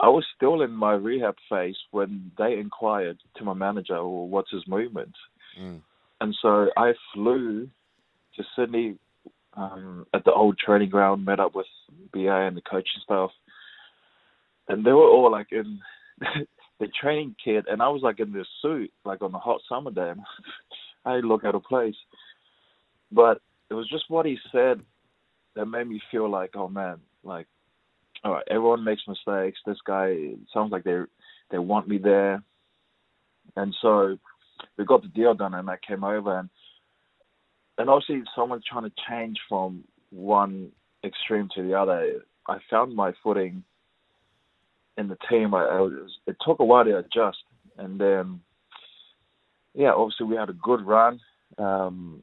I 0.01 0.09
was 0.09 0.25
still 0.37 0.63
in 0.63 0.73
my 0.73 0.93
rehab 0.93 1.37
phase 1.49 1.77
when 1.91 2.33
they 2.37 2.55
inquired 2.55 3.19
to 3.37 3.45
my 3.45 3.55
manager, 3.55 3.95
well, 3.95 4.29
what's 4.29 4.51
his 4.51 4.67
movement? 4.67 5.13
Mm. 5.59 5.81
And 6.21 6.35
so 6.43 6.69
I 6.77 6.93
flew 7.15 7.69
to 8.37 8.45
Sydney 8.57 8.97
um, 9.57 10.07
at 10.15 10.25
the 10.25 10.33
old 10.33 10.59
training 10.59 10.91
ground, 10.91 11.25
met 11.25 11.41
up 11.41 11.55
with 11.55 11.67
BA 12.13 12.31
and 12.31 12.57
the 12.57 12.63
coaching 12.63 13.01
staff, 13.03 13.31
and 14.69 14.85
they 14.85 14.93
were 14.93 15.09
all 15.09 15.31
like 15.31 15.49
in 15.51 15.81
the 16.81 16.89
training 17.01 17.35
kit, 17.43 17.65
and 17.69 17.83
I 17.83 17.89
was 17.89 18.03
like 18.03 18.21
in 18.21 18.33
this 18.33 18.47
suit, 18.63 18.93
like 19.05 19.23
on 19.23 19.35
a 19.35 19.39
hot 19.39 19.61
summer 19.69 19.91
day. 19.91 20.13
I 21.05 21.17
look 21.17 21.45
out 21.45 21.55
of 21.55 21.63
place, 21.63 21.95
but 23.13 23.41
it 23.71 23.75
was 23.75 23.89
just 23.89 24.05
what 24.09 24.27
he 24.27 24.37
said 24.53 24.81
that 25.55 25.67
made 25.67 25.89
me 25.89 26.01
feel 26.11 26.29
like, 26.29 26.51
oh 26.55 26.69
man, 26.69 26.99
like, 27.23 27.47
all 28.25 28.33
right, 28.33 28.45
everyone 28.51 28.85
makes 28.85 29.03
mistakes. 29.07 29.59
This 29.65 29.79
guy 29.87 30.17
sounds 30.53 30.73
like 30.73 30.85
they 30.85 31.01
they 31.51 31.59
want 31.59 31.89
me 31.89 31.99
there, 31.99 32.43
and 33.57 33.75
so 33.81 34.19
we 34.77 34.85
got 34.85 35.03
the 35.03 35.09
deal 35.09 35.35
done, 35.35 35.55
and 35.55 35.71
I 35.71 35.77
came 35.87 36.05
over 36.05 36.39
and 36.39 36.51
and 37.79 37.91
obviously 37.91 38.23
someone 38.35 38.63
trying 38.67 38.85
to 38.85 38.93
change 39.09 39.39
from 39.49 39.85
one 40.11 40.71
extreme 41.05 41.49
to 41.55 41.63
the 41.63 41.75
other. 41.75 42.25
I 42.49 42.59
found 42.71 42.95
my 42.95 43.13
footing 43.23 43.65
in 44.97 45.09
the 45.09 45.19
team. 45.29 45.55
I, 45.55 45.65
I 45.65 45.81
was, 45.81 46.19
it 46.27 46.37
took 46.45 46.61
a 46.61 46.65
while 46.65 46.85
to 46.85 46.99
adjust, 46.99 47.39
and 47.77 48.01
then 48.01 48.41
yeah, 49.75 49.93
obviously 49.93 50.27
we 50.27 50.37
had 50.37 50.49
a 50.49 50.55
good 50.55 50.81
run 50.87 51.21
um, 51.59 52.23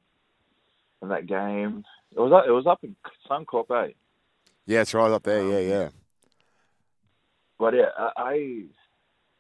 in 1.02 1.10
that 1.10 1.28
game. 1.28 1.84
It 2.12 2.20
was 2.20 2.32
up, 2.32 2.46
it 2.48 2.52
was 2.52 2.66
up 2.68 2.84
in 2.84 2.96
Suncorp, 3.30 3.70
eh? 3.72 3.94
Yeah, 4.66 4.82
it's 4.82 4.94
right 4.94 5.12
up 5.12 5.24
there. 5.24 5.44
Yeah, 5.44 5.60
yeah. 5.60 5.90
But 7.60 7.76
yeah, 7.76 7.90
I, 7.98 8.12
I 8.18 8.64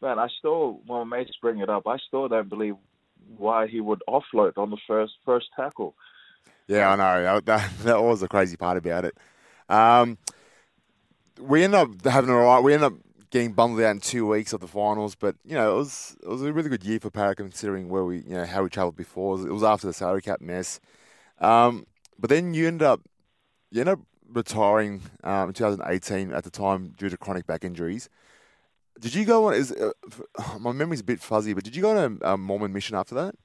man, 0.02 0.20
I 0.20 0.28
still 0.38 0.82
when 0.86 1.08
my 1.08 1.18
mates 1.18 1.38
bring 1.42 1.60
it 1.60 1.70
up, 1.70 1.88
I 1.88 1.98
still 2.08 2.28
don't 2.28 2.50
believe 2.50 2.76
why 3.38 3.68
he 3.68 3.82
would 3.82 4.02
offload 4.08 4.58
on 4.58 4.70
the 4.70 4.78
first 4.88 5.14
first 5.26 5.48
tackle. 5.56 5.96
Yeah, 6.68 6.92
I 6.92 6.96
know. 6.96 7.40
That, 7.42 7.72
that 7.80 8.02
was 8.04 8.22
the 8.22 8.28
crazy 8.28 8.56
part 8.56 8.78
about 8.78 9.06
it. 9.06 9.18
Um, 9.70 10.18
we 11.40 11.64
ended 11.64 11.80
up 11.80 12.06
having 12.06 12.30
a 12.30 12.36
right. 12.36 12.64
We 12.64 12.74
ended 12.74 12.94
up 12.94 13.00
getting 13.32 13.54
bundled 13.54 13.82
out 13.82 13.92
in 13.92 14.00
two 14.00 14.28
weeks 14.28 14.54
of 14.54 14.62
the 14.62 14.68
finals, 14.68 15.16
but 15.16 15.36
you 15.44 15.56
know 15.56 15.74
it 15.74 15.78
was 15.78 16.16
it 16.22 16.30
was 16.30 16.44
a 16.44 16.54
really 16.54 16.70
good 16.70 16.84
year 16.84 17.00
for 17.00 17.10
Parra 17.10 17.36
considering 17.36 17.90
where 17.90 18.06
we 18.06 18.20
you 18.20 18.36
know 18.36 18.46
how 18.46 18.64
we 18.64 18.70
travelled 18.70 18.96
before. 18.96 19.40
It 19.46 19.52
was 19.52 19.64
after 19.64 19.88
the 19.88 19.94
salary 19.94 20.22
cap 20.22 20.40
mess, 20.40 20.80
um, 21.40 21.86
but 22.20 22.30
then 22.30 22.54
you 22.54 22.68
end 22.68 22.84
up 22.84 23.02
you 23.72 23.82
ended 23.82 23.94
up 23.94 24.02
retiring 24.30 25.02
um, 25.24 25.50
in 25.50 25.54
2018 25.54 26.32
at 26.32 26.44
the 26.44 26.50
time 26.50 26.94
due 26.98 27.10
to 27.10 27.18
chronic 27.18 27.46
back 27.48 27.64
injuries. 27.64 28.10
Did 29.04 29.14
you 29.16 29.26
go 29.26 29.48
on? 29.48 29.54
Is 29.54 29.74
uh, 29.74 29.92
my 30.60 30.72
memory's 30.72 31.02
a 31.02 31.04
bit 31.04 31.20
fuzzy, 31.20 31.54
but 31.54 31.66
did 31.66 31.76
you 31.76 31.82
go 31.82 31.92
on 31.98 32.20
a, 32.24 32.32
a 32.34 32.38
Mormon 32.38 32.72
mission 32.72 32.96
after 32.96 33.14
that? 33.16 33.36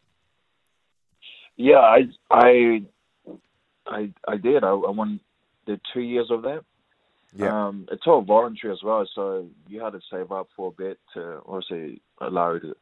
Yeah, 1.56 1.80
I 1.80 2.04
I 2.30 2.82
I 3.86 4.12
I 4.26 4.36
did. 4.36 4.62
I, 4.62 4.68
I 4.68 4.90
won 4.90 5.18
did 5.66 5.80
two 5.92 6.00
years 6.00 6.28
of 6.30 6.42
that. 6.42 6.64
Yeah. 7.34 7.66
Um, 7.66 7.88
it's 7.90 8.04
all 8.06 8.22
voluntary 8.22 8.72
as 8.72 8.82
well, 8.82 9.06
so 9.14 9.48
you 9.68 9.82
had 9.82 9.92
to 9.92 10.00
save 10.10 10.30
up 10.30 10.48
for 10.56 10.68
a 10.68 10.82
bit 10.82 10.98
to 11.14 11.40
obviously 11.44 12.00
allow 12.20 12.54
you 12.54 12.60
to 12.60 12.74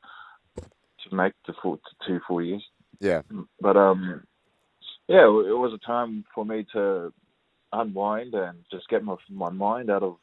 to 1.08 1.14
make 1.14 1.32
the 1.46 1.54
full 1.62 1.80
two 2.06 2.20
full 2.28 2.42
years. 2.42 2.62
Yeah. 3.00 3.22
But 3.58 3.78
um, 3.78 4.22
yeah, 5.08 5.24
it 5.24 5.58
was 5.58 5.72
a 5.72 5.86
time 5.86 6.26
for 6.34 6.44
me 6.44 6.66
to 6.74 7.10
unwind 7.72 8.34
and 8.34 8.58
just 8.70 8.88
get 8.90 9.02
my 9.02 9.16
my 9.30 9.48
mind 9.48 9.90
out 9.90 10.02
of 10.02 10.16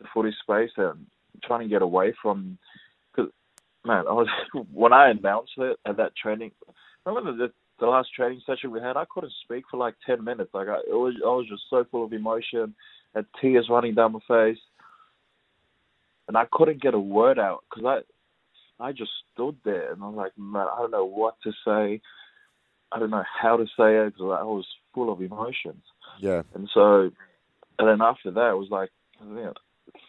the 0.00 0.08
footy 0.12 0.34
space 0.42 0.72
and 0.76 1.06
trying 1.44 1.60
to 1.60 1.68
get 1.68 1.82
away 1.82 2.14
from. 2.20 2.58
Cause 3.14 3.28
man, 3.84 4.04
I 4.08 4.12
was 4.12 4.28
when 4.72 4.92
I 4.92 5.10
announced 5.10 5.52
it 5.58 5.78
at 5.86 5.96
that 5.96 6.16
training. 6.16 6.52
Remember 7.04 7.36
the 7.36 7.52
the 7.80 7.86
last 7.86 8.10
training 8.14 8.40
session 8.46 8.70
we 8.70 8.80
had? 8.80 8.96
I 8.96 9.04
couldn't 9.12 9.32
speak 9.44 9.64
for 9.70 9.76
like 9.76 9.94
ten 10.06 10.24
minutes. 10.24 10.50
Like 10.54 10.68
I, 10.68 10.78
it 10.88 10.94
was, 10.94 11.14
I 11.24 11.28
was 11.28 11.46
just 11.48 11.62
so 11.68 11.84
full 11.90 12.04
of 12.04 12.12
emotion, 12.12 12.74
and 13.14 13.26
tears 13.40 13.66
running 13.68 13.94
down 13.94 14.12
my 14.12 14.20
face, 14.28 14.60
and 16.28 16.36
I 16.36 16.44
couldn't 16.50 16.82
get 16.82 16.94
a 16.94 17.00
word 17.00 17.38
out 17.38 17.64
because 17.68 18.02
I, 18.80 18.84
I 18.84 18.92
just 18.92 19.10
stood 19.32 19.56
there 19.64 19.92
and 19.92 20.02
I 20.02 20.08
was 20.08 20.16
like, 20.16 20.32
man, 20.38 20.66
I 20.72 20.80
don't 20.80 20.90
know 20.90 21.04
what 21.04 21.34
to 21.44 21.52
say. 21.64 22.00
I 22.90 22.98
don't 22.98 23.10
know 23.10 23.24
how 23.40 23.56
to 23.56 23.64
say 23.64 23.96
it 23.96 24.14
because 24.14 24.36
I 24.38 24.42
was 24.42 24.66
full 24.94 25.12
of 25.12 25.22
emotions. 25.22 25.82
Yeah. 26.20 26.42
And 26.54 26.68
so, 26.72 27.10
and 27.78 27.88
then 27.88 28.02
after 28.02 28.30
that, 28.30 28.50
it 28.50 28.58
was 28.58 28.68
like 28.70 28.90
you 29.22 29.34
know, 29.34 29.54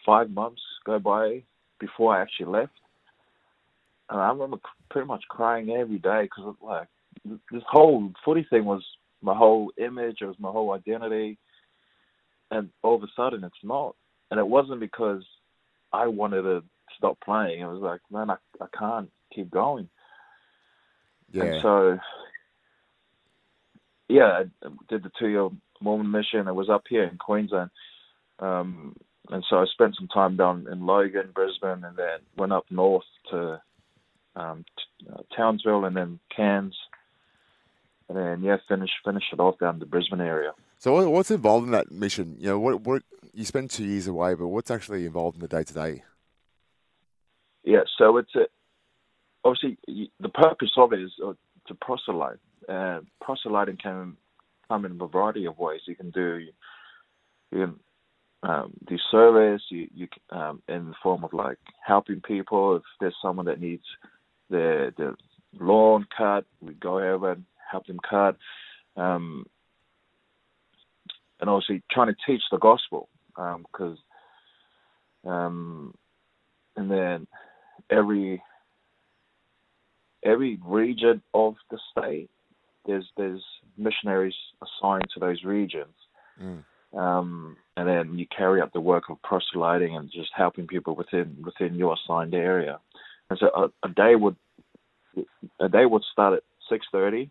five 0.04 0.30
months 0.30 0.60
go 0.84 0.98
by 0.98 1.42
before 1.80 2.14
I 2.14 2.22
actually 2.22 2.46
left. 2.46 2.72
And 4.10 4.20
I 4.20 4.28
remember 4.28 4.58
pretty 4.90 5.06
much 5.06 5.24
crying 5.28 5.70
every 5.70 5.98
day 5.98 6.22
because 6.22 6.54
like 6.62 6.88
this 7.24 7.62
whole 7.66 8.12
footy 8.24 8.46
thing 8.48 8.64
was 8.64 8.82
my 9.22 9.34
whole 9.34 9.72
image, 9.78 10.18
it 10.20 10.26
was 10.26 10.38
my 10.38 10.50
whole 10.50 10.72
identity, 10.72 11.38
and 12.50 12.68
all 12.82 12.96
of 12.96 13.02
a 13.02 13.08
sudden 13.16 13.44
it's 13.44 13.54
not. 13.62 13.96
And 14.30 14.38
it 14.38 14.46
wasn't 14.46 14.80
because 14.80 15.22
I 15.92 16.06
wanted 16.06 16.42
to 16.42 16.62
stop 16.96 17.18
playing. 17.24 17.60
It 17.60 17.66
was 17.66 17.80
like, 17.80 18.00
man, 18.10 18.30
I 18.30 18.36
I 18.60 18.66
can't 18.76 19.10
keep 19.34 19.50
going. 19.50 19.88
Yeah. 21.32 21.44
And 21.44 21.62
so, 21.62 21.98
yeah, 24.08 24.42
I 24.42 24.68
did 24.88 25.02
the 25.02 25.10
two-year 25.18 25.48
Mormon 25.80 26.10
mission. 26.10 26.46
I 26.46 26.52
was 26.52 26.68
up 26.68 26.84
here 26.88 27.04
in 27.04 27.16
Queensland, 27.16 27.70
um, 28.38 28.94
and 29.30 29.44
so 29.48 29.56
I 29.56 29.64
spent 29.66 29.96
some 29.96 30.08
time 30.08 30.36
down 30.36 30.66
in 30.70 30.84
Logan, 30.84 31.30
Brisbane, 31.34 31.84
and 31.84 31.96
then 31.96 32.18
went 32.36 32.52
up 32.52 32.66
north 32.70 33.04
to 33.30 33.60
um, 34.36 34.64
t- 34.76 35.06
uh, 35.12 35.22
Townsville, 35.34 35.84
and 35.84 35.96
then 35.96 36.18
Cairns, 36.34 36.76
and 38.08 38.18
then 38.18 38.42
yeah, 38.42 38.56
finish 38.68 38.90
finish 39.04 39.24
it 39.32 39.40
off 39.40 39.58
down 39.58 39.74
in 39.74 39.80
the 39.80 39.86
Brisbane 39.86 40.20
area. 40.20 40.52
So 40.78 41.08
what's 41.08 41.30
involved 41.30 41.66
in 41.66 41.72
that 41.72 41.90
mission? 41.90 42.36
You 42.38 42.50
know, 42.50 42.58
what 42.58 42.82
what 42.82 43.02
you 43.32 43.44
spend 43.44 43.70
two 43.70 43.84
years 43.84 44.06
away, 44.06 44.34
but 44.34 44.48
what's 44.48 44.70
actually 44.70 45.06
involved 45.06 45.36
in 45.36 45.40
the 45.40 45.48
day 45.48 45.64
to 45.64 45.74
day? 45.74 46.02
Yeah, 47.64 47.84
so 47.96 48.18
it's 48.18 48.34
a, 48.34 48.46
obviously 49.42 49.78
the 50.20 50.28
purpose 50.28 50.72
of 50.76 50.92
it 50.92 51.00
is 51.00 51.12
uh, 51.24 51.32
to 51.68 51.74
proselyte. 51.74 52.40
Uh, 52.68 53.00
proselyting 53.22 53.78
can 53.78 54.16
come 54.68 54.84
in 54.84 55.00
a 55.00 55.06
variety 55.06 55.46
of 55.46 55.58
ways. 55.58 55.80
You 55.86 55.96
can 55.96 56.10
do 56.10 56.38
you 56.38 56.52
can 57.52 57.80
um, 58.44 58.72
service. 59.10 59.62
You 59.70 59.88
you 59.94 60.08
um, 60.30 60.62
in 60.68 60.88
the 60.88 60.94
form 61.02 61.24
of 61.24 61.32
like 61.32 61.58
helping 61.84 62.20
people. 62.20 62.76
If 62.76 62.82
there's 63.00 63.16
someone 63.20 63.46
that 63.46 63.60
needs 63.60 63.84
their 64.50 64.90
their 64.92 65.14
lawn 65.58 66.06
cut, 66.16 66.44
we 66.60 66.74
go 66.74 66.98
over 66.98 67.32
and 67.32 67.44
help 67.70 67.86
them 67.86 67.98
cut. 68.08 68.36
Um, 68.96 69.46
and 71.40 71.50
obviously 71.50 71.82
trying 71.90 72.08
to 72.08 72.16
teach 72.26 72.42
the 72.50 72.58
gospel 72.58 73.08
because 73.34 73.98
um, 75.24 75.94
and 76.76 76.90
then 76.90 77.26
every 77.90 78.42
every 80.24 80.58
region 80.64 81.22
of 81.34 81.54
the 81.70 81.78
state 81.90 82.30
there's 82.86 83.06
there's 83.16 83.42
missionaries 83.76 84.34
assigned 84.62 85.06
to 85.12 85.20
those 85.20 85.42
regions 85.44 85.94
Mm. 86.40 86.64
Um, 86.96 87.56
and 87.76 87.88
then 87.88 88.18
you 88.18 88.26
carry 88.36 88.60
out 88.60 88.72
the 88.72 88.80
work 88.80 89.04
of 89.10 89.20
proselyting 89.22 89.96
and 89.96 90.10
just 90.10 90.30
helping 90.34 90.66
people 90.66 90.94
within 90.94 91.36
within 91.44 91.74
your 91.74 91.94
assigned 91.94 92.34
area 92.34 92.78
and 93.30 93.38
so 93.38 93.46
a, 93.54 93.86
a 93.86 93.90
day 93.90 94.14
would 94.14 94.36
a 95.60 95.68
day 95.68 95.86
would 95.86 96.02
start 96.12 96.34
at 96.34 96.42
six 96.68 96.86
thirty 96.92 97.30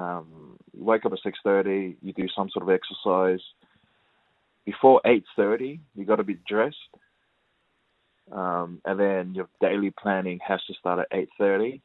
um, 0.00 0.56
you 0.76 0.84
wake 0.84 1.04
up 1.04 1.12
at 1.12 1.18
six 1.22 1.38
thirty. 1.44 1.96
You 2.00 2.12
do 2.12 2.26
some 2.34 2.48
sort 2.50 2.62
of 2.62 2.70
exercise. 2.70 3.40
Before 4.64 5.00
eight 5.04 5.24
thirty, 5.36 5.80
you 5.94 6.04
got 6.04 6.16
to 6.16 6.24
be 6.24 6.38
dressed, 6.48 6.76
um, 8.32 8.80
and 8.84 8.98
then 8.98 9.34
your 9.34 9.48
daily 9.60 9.92
planning 10.00 10.38
has 10.46 10.60
to 10.66 10.74
start 10.74 11.00
at 11.00 11.16
eight 11.16 11.28
thirty. 11.36 11.82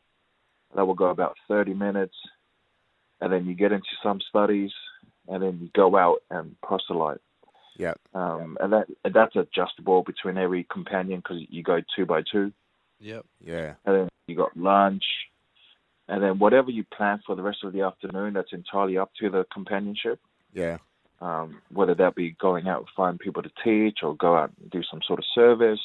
That 0.76 0.86
will 0.86 0.94
go 0.94 1.10
about 1.10 1.36
thirty 1.48 1.74
minutes, 1.74 2.16
and 3.22 3.32
then 3.32 3.46
you 3.46 3.54
get 3.54 3.72
into 3.72 3.86
some 4.02 4.20
studies, 4.30 4.72
and 5.28 5.44
then 5.44 5.60
you 5.62 5.70
go 5.74 5.96
out 5.96 6.18
and 6.30 6.56
proselyte. 6.62 7.22
Yeah. 7.78 7.94
Um, 8.14 8.58
and 8.62 8.72
that 8.74 8.88
and 9.04 9.14
that's 9.14 9.36
adjustable 9.36 10.04
between 10.04 10.38
every 10.38 10.66
companion 10.72 11.20
because 11.20 11.44
you 11.50 11.62
go 11.64 11.82
two 11.96 12.06
by 12.06 12.22
two 12.32 12.54
Yep. 13.00 13.26
Yeah. 13.44 13.74
and 13.86 13.96
then 13.96 14.10
you 14.28 14.36
got 14.36 14.56
lunch, 14.56 15.04
and 16.08 16.24
then 16.24 16.40
whatever 16.40 16.72
you 16.72 16.84
plan 16.84 17.22
for 17.26 17.36
the 17.36 17.44
rest 17.44 17.64
of 17.64 17.74
the 17.74 17.82
afternoon, 17.82 18.34
that's 18.34 18.54
entirely 18.54 18.98
up 18.98 19.12
to 19.20 19.30
the 19.30 19.46
companionship. 19.54 20.20
Yeah. 20.54 20.78
Um, 21.22 21.62
whether 21.72 21.96
that 21.96 22.16
be 22.16 22.32
going 22.40 22.68
out 22.68 22.80
and 22.80 22.88
find 22.96 23.20
people 23.20 23.44
to 23.44 23.52
teach, 23.64 24.00
or 24.04 24.16
go 24.16 24.36
out 24.36 24.52
and 24.62 24.70
do 24.70 24.82
some 24.90 25.02
sort 25.06 25.20
of 25.20 25.26
service, 25.34 25.80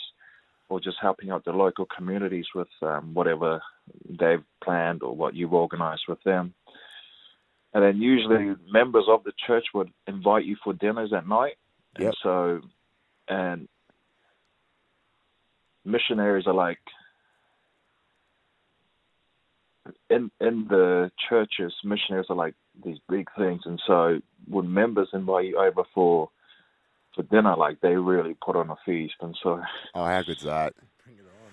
or 0.69 0.81
just 0.81 0.97
helping 1.01 1.31
out 1.31 1.45
the 1.45 1.53
local 1.53 1.87
communities 1.87 2.47
with 2.55 2.69
um, 2.83 3.13
whatever 3.15 3.61
they've 4.09 4.45
planned 4.63 5.03
or 5.03 5.15
what 5.15 5.35
you've 5.35 5.53
organized 5.53 6.05
with 6.09 6.23
them. 6.25 6.55
And 7.73 7.85
then 7.85 8.03
usually 8.03 8.55
members 8.71 9.05
of 9.09 9.23
the 9.25 9.33
church 9.47 9.67
would 9.75 9.91
invite 10.07 10.45
you 10.45 10.57
for 10.63 10.73
dinners 10.73 11.13
at 11.13 11.29
night. 11.29 11.57
And 11.97 12.17
so, 12.23 12.61
and 13.29 13.69
missionaries 15.85 16.47
are 16.47 16.55
like 16.55 16.79
in 20.09 20.31
in 20.41 20.67
the 20.69 21.11
churches, 21.29 21.73
missionaries 21.85 22.27
are 22.29 22.37
like 22.37 22.55
these 22.85 22.99
big 23.09 23.29
things, 23.37 23.63
and 23.65 23.81
so 23.87 24.21
when 24.49 24.73
members 24.73 25.09
invite 25.13 25.47
you 25.47 25.59
over 25.59 25.83
for 25.95 26.31
for 27.15 27.23
dinner, 27.25 27.57
like 27.57 27.81
they 27.81 27.95
really 27.97 28.37
put 28.45 28.57
on 28.57 28.71
a 28.71 28.77
feast, 28.85 29.15
and 29.21 29.37
so 29.43 29.61
Oh, 29.95 30.05
how 30.05 30.23
good's 30.23 30.43
that? 30.43 30.75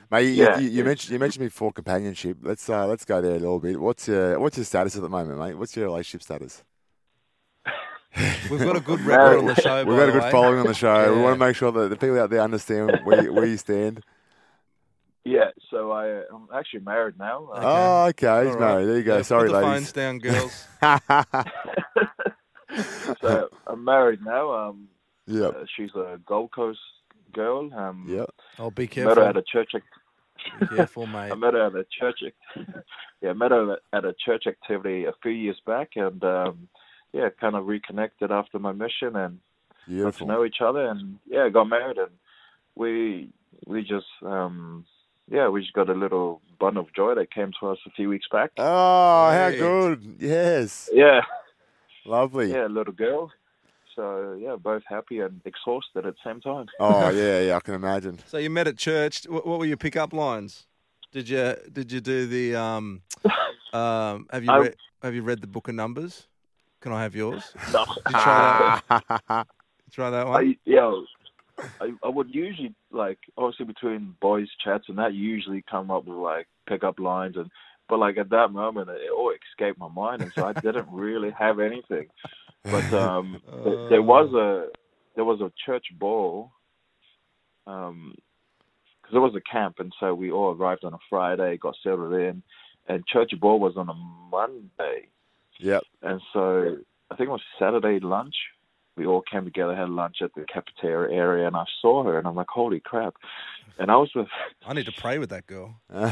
Mate, 0.10 0.24
you, 0.30 0.44
Yeah, 0.44 0.60
you, 0.60 0.70
you 0.70 0.84
mentioned 0.84 1.12
you 1.14 1.20
mentioned 1.20 1.46
before 1.46 1.72
companionship. 1.74 2.38
Let's 2.42 2.70
uh, 2.70 2.88
let's 2.88 3.04
go 3.06 3.22
there 3.22 3.32
a 3.36 3.40
little 3.40 3.60
bit. 3.60 3.80
What's 3.80 4.08
your 4.08 4.40
what's 4.40 4.58
your 4.58 4.66
status 4.66 4.96
at 4.96 5.02
the 5.02 5.10
moment, 5.10 5.38
mate? 5.40 5.58
What's 5.58 5.76
your 5.76 5.86
relationship 5.88 6.24
status? 6.24 6.64
We've 8.50 8.64
got 8.64 8.78
a 8.78 8.82
good 8.82 9.02
record 9.06 9.40
on 9.40 9.46
the 9.46 9.56
show. 9.56 9.84
We've 9.86 9.98
by 9.98 10.06
got 10.06 10.10
a 10.10 10.12
good 10.14 10.24
way. 10.24 10.32
following 10.32 10.60
on 10.60 10.68
the 10.68 10.74
show. 10.74 11.16
We 11.16 11.22
want 11.22 11.36
to 11.36 11.40
make 11.46 11.56
sure 11.56 11.72
that 11.72 11.90
the 11.90 11.98
people 11.98 12.20
out 12.20 12.30
there 12.30 12.42
understand 12.42 13.02
where 13.04 13.24
you, 13.24 13.34
where 13.34 13.46
you 13.46 13.58
stand. 13.58 14.04
yeah. 15.26 15.50
So 15.70 15.92
I 15.92 16.24
I'm 16.34 16.48
actually 16.56 16.80
married 16.82 17.20
now. 17.20 17.50
Uh, 17.54 17.62
Oh, 17.64 18.06
okay, 18.10 18.46
he's 18.46 18.54
All 18.56 18.60
right. 18.60 18.72
married. 18.72 18.86
There 18.88 18.98
you 18.98 19.04
go. 19.04 19.18
Yeah, 19.18 19.22
Sorry, 19.24 19.50
put 19.50 19.60
the 19.62 19.68
ladies. 19.68 19.92
phones 19.92 19.92
down, 19.92 20.20
girls. 20.20 20.68
so 23.22 23.50
I'm 23.68 23.84
married 23.84 24.24
now. 24.24 24.52
Um, 24.70 24.88
yep. 25.28 25.56
uh, 25.56 25.66
she's 25.76 25.90
a 25.96 26.20
Gold 26.26 26.52
Coast 26.52 26.80
girl. 27.34 27.72
Um, 27.74 28.06
Yep. 28.08 28.30
Oh, 28.60 28.72
be 28.72 28.88
careful. 28.88 29.10
Met 29.12 29.18
her 29.18 29.24
careful. 29.34 29.38
at 29.38 29.38
a 29.38 29.44
church. 29.52 29.72
Ac- 29.76 29.84
Be 29.84 29.90
careful, 30.70 31.08
mate. 31.08 31.32
I 31.32 31.36
met 31.36 31.54
her 31.54 31.68
at 31.68 31.76
a 31.76 31.86
church. 32.00 32.20
yeah, 33.22 33.34
met 33.34 33.52
her 33.52 33.78
at 33.94 34.06
a 34.06 34.14
church 34.26 34.46
activity 34.48 35.06
a 35.06 35.14
few 35.22 35.32
years 35.32 35.60
back, 35.66 35.92
and 35.96 36.24
um, 36.24 36.68
yeah, 37.14 37.30
kind 37.40 37.56
of 37.56 37.68
reconnected 37.68 38.32
after 38.32 38.60
my 38.60 38.72
mission 38.72 39.16
and 39.16 39.40
got 40.02 40.16
to 40.16 40.26
know 40.26 40.46
each 40.46 40.62
other, 40.62 40.88
and 40.88 41.20
yeah, 41.28 41.50
got 41.50 41.66
married, 41.66 41.98
and 41.98 42.12
we 42.76 43.30
we 43.66 43.82
just 43.82 44.06
um, 44.24 44.86
yeah, 45.30 45.50
we 45.50 45.62
just 45.62 45.74
got 45.74 45.90
a 45.90 45.94
little 45.94 46.42
bun 46.60 46.78
of 46.78 46.94
joy 46.96 47.16
that 47.16 47.34
came 47.34 47.52
to 47.60 47.68
us 47.70 47.78
a 47.86 47.92
few 47.92 48.10
weeks 48.10 48.28
back. 48.32 48.52
Oh, 48.58 49.32
how 49.32 49.50
good. 49.50 50.18
Yes. 50.20 50.90
Yeah, 50.94 51.22
Lovely. 52.06 52.52
yeah, 52.52 52.68
little 52.68 52.94
girl. 52.94 53.32
So 53.98 54.38
yeah, 54.40 54.56
both 54.56 54.84
happy 54.88 55.20
and 55.20 55.42
exhausted 55.44 56.06
at 56.06 56.14
the 56.16 56.20
same 56.24 56.40
time. 56.40 56.68
Oh, 56.80 57.10
yeah, 57.22 57.42
yeah, 57.42 57.58
I 57.58 57.60
can 57.60 57.74
imagine. 57.74 58.20
So 58.28 58.38
you 58.38 58.50
met 58.50 58.68
at 58.68 58.78
church. 58.78 59.24
What, 59.28 59.46
what 59.46 59.60
were 59.60 59.66
your 59.66 59.76
pickup 59.76 60.14
lines? 60.14 60.68
Did 61.12 61.28
you 61.28 61.56
did 61.74 61.92
you 61.92 62.00
do 62.00 62.28
the 62.28 62.56
um 62.56 63.02
um 63.74 64.28
have 64.32 64.44
you 64.46 64.52
I- 64.52 64.60
read 64.60 64.76
have 65.02 65.16
you 65.16 65.24
read 65.24 65.42
the 65.42 65.48
book 65.48 65.68
of 65.68 65.76
numbers? 65.76 66.28
Can 66.80 66.92
I 66.94 67.02
have 67.02 67.16
yours? 67.16 67.44
No. 67.74 67.84
Did 68.06 68.14
you 68.16 68.22
try 68.24 68.82
that? 68.88 69.48
Try 69.92 70.10
that 70.12 70.28
one. 70.28 70.46
I, 70.46 70.58
yeah, 70.64 70.94
I, 71.82 71.92
I 72.04 72.08
would 72.08 72.34
usually 72.34 72.76
like 72.92 73.18
obviously 73.36 73.66
between 73.66 74.16
boys 74.22 74.48
chats 74.64 74.86
and 74.88 74.98
that 75.00 75.16
you 75.16 75.22
usually 75.28 75.64
come 75.70 75.90
up 75.90 76.06
with 76.06 76.18
like 76.18 76.48
pickup 76.68 77.00
lines 77.00 77.36
and 77.36 77.50
but 77.90 77.98
like 77.98 78.18
at 78.18 78.30
that 78.30 78.52
moment 78.52 78.90
it 78.90 79.10
all 79.12 79.32
escaped 79.32 79.80
my 79.80 79.88
mind 79.88 80.22
and 80.22 80.32
so 80.36 80.44
I 80.44 80.54
didn't 80.54 80.88
really 80.92 81.32
have 81.32 81.60
anything. 81.60 82.08
But 82.72 82.94
um 82.94 83.42
th- 83.64 83.90
there 83.90 84.02
was 84.02 84.34
a 84.34 84.70
there 85.16 85.26
was 85.26 85.42
a 85.42 85.52
church 85.66 85.86
ball 85.98 86.52
um 87.66 88.16
because 89.02 89.16
it 89.16 89.20
was 89.20 89.36
a 89.36 89.52
camp 89.52 89.76
and 89.80 89.94
so 90.00 90.14
we 90.14 90.32
all 90.32 90.54
arrived 90.54 90.84
on 90.84 90.94
a 90.94 91.00
Friday, 91.10 91.58
got 91.58 91.76
settled 91.82 92.14
in 92.14 92.44
and 92.88 93.06
church 93.08 93.32
ball 93.40 93.60
was 93.60 93.78
on 93.78 93.90
a 93.90 93.94
Monday 93.94 95.08
yep. 95.60 95.84
and 96.02 96.22
so 96.34 96.78
I 97.10 97.16
think 97.16 97.30
it 97.30 97.32
was 97.32 97.42
Saturday 97.58 98.00
lunch. 98.00 98.36
we 98.98 99.06
all 99.06 99.22
came 99.22 99.46
together, 99.46 99.76
had 99.76 99.90
lunch 99.90 100.18
at 100.22 100.34
the 100.36 100.46
cafeteria 100.52 101.16
area, 101.16 101.48
and 101.48 101.56
I 101.56 101.66
saw 101.82 102.04
her, 102.04 102.18
and 102.18 102.28
I'm 102.28 102.36
like, 102.36 102.50
holy 102.50 102.80
crap! 102.80 103.16
And 103.80 103.90
I 103.92 103.96
was 103.96 104.10
with, 104.16 104.28
I 104.66 104.74
need 104.74 104.88
to 104.88 104.92
pray 104.92 105.20
with 105.20 105.30
that 105.30 105.48
girl. 105.48 105.80
and 105.90 106.04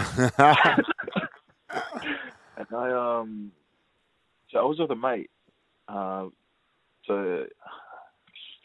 I 2.72 3.20
um, 3.20 3.52
so 4.52 4.60
I 4.60 4.63
was 4.63 4.80
with 4.80 4.91
a 4.91 4.96
mate. 4.96 5.30
Uh, 5.88 6.28
so 7.08 7.46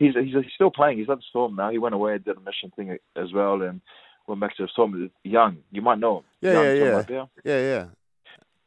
he's, 0.01 0.15
he's 0.15 0.35
he's 0.35 0.53
still 0.55 0.71
playing. 0.71 0.99
He's 0.99 1.09
at 1.09 1.19
the 1.19 1.25
Storm 1.29 1.55
now. 1.55 1.71
He 1.71 1.79
went 1.79 1.95
away 1.95 2.15
and 2.15 2.25
did 2.25 2.37
a 2.37 2.41
mission 2.41 2.73
thing 2.75 2.97
as 3.17 3.33
well, 3.33 3.63
and 3.63 3.81
went 4.27 4.41
back 4.41 4.57
to 4.57 4.65
the 4.65 4.69
Storm. 4.69 5.11
Young, 5.23 5.59
you 5.71 5.83
might 5.83 5.99
know 5.99 6.19
him. 6.19 6.25
Yeah, 6.41 6.53
Young 6.53 6.65
yeah, 6.65 7.05
yeah. 7.09 7.27
yeah, 7.45 7.61
yeah. 7.61 7.85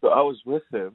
So 0.01 0.09
I 0.09 0.21
was 0.21 0.39
with 0.45 0.63
him. 0.71 0.93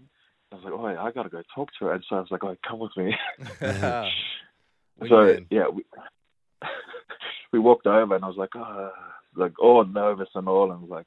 I 0.50 0.56
was 0.56 0.64
like, 0.64 0.72
oh, 0.72 0.86
I 0.86 1.10
gotta 1.12 1.28
go 1.28 1.42
talk 1.54 1.68
to 1.78 1.86
her, 1.86 1.92
and 1.92 2.04
so 2.08 2.16
I 2.16 2.20
was 2.20 2.30
like, 2.30 2.44
oh, 2.44 2.56
come 2.66 2.78
with 2.78 2.96
me. 2.96 3.14
so 5.08 5.36
yeah, 5.50 5.68
we 5.68 5.84
we 7.52 7.58
walked 7.58 7.86
over, 7.86 8.14
and 8.14 8.24
I 8.24 8.28
was 8.28 8.36
like, 8.36 8.54
oh, 8.54 8.90
like 9.36 9.58
all 9.60 9.84
nervous 9.84 10.30
and 10.34 10.48
all, 10.48 10.72
and 10.72 10.88
like 10.88 11.06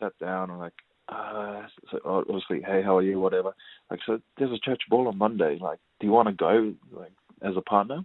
sat 0.00 0.12
down 0.20 0.50
and 0.50 0.58
like. 0.58 0.74
Uh, 1.08 1.62
so 1.90 2.00
obviously, 2.04 2.62
hey, 2.62 2.82
how 2.82 2.96
are 2.96 3.02
you? 3.02 3.20
Whatever. 3.20 3.54
Like, 3.90 4.00
so 4.06 4.20
there's 4.38 4.52
a 4.52 4.58
church 4.58 4.82
ball 4.88 5.08
on 5.08 5.18
Monday. 5.18 5.58
Like, 5.60 5.78
do 6.00 6.06
you 6.06 6.12
want 6.12 6.28
to 6.28 6.34
go? 6.34 6.74
Like, 6.92 7.12
as 7.42 7.56
a 7.56 7.60
partner? 7.60 8.04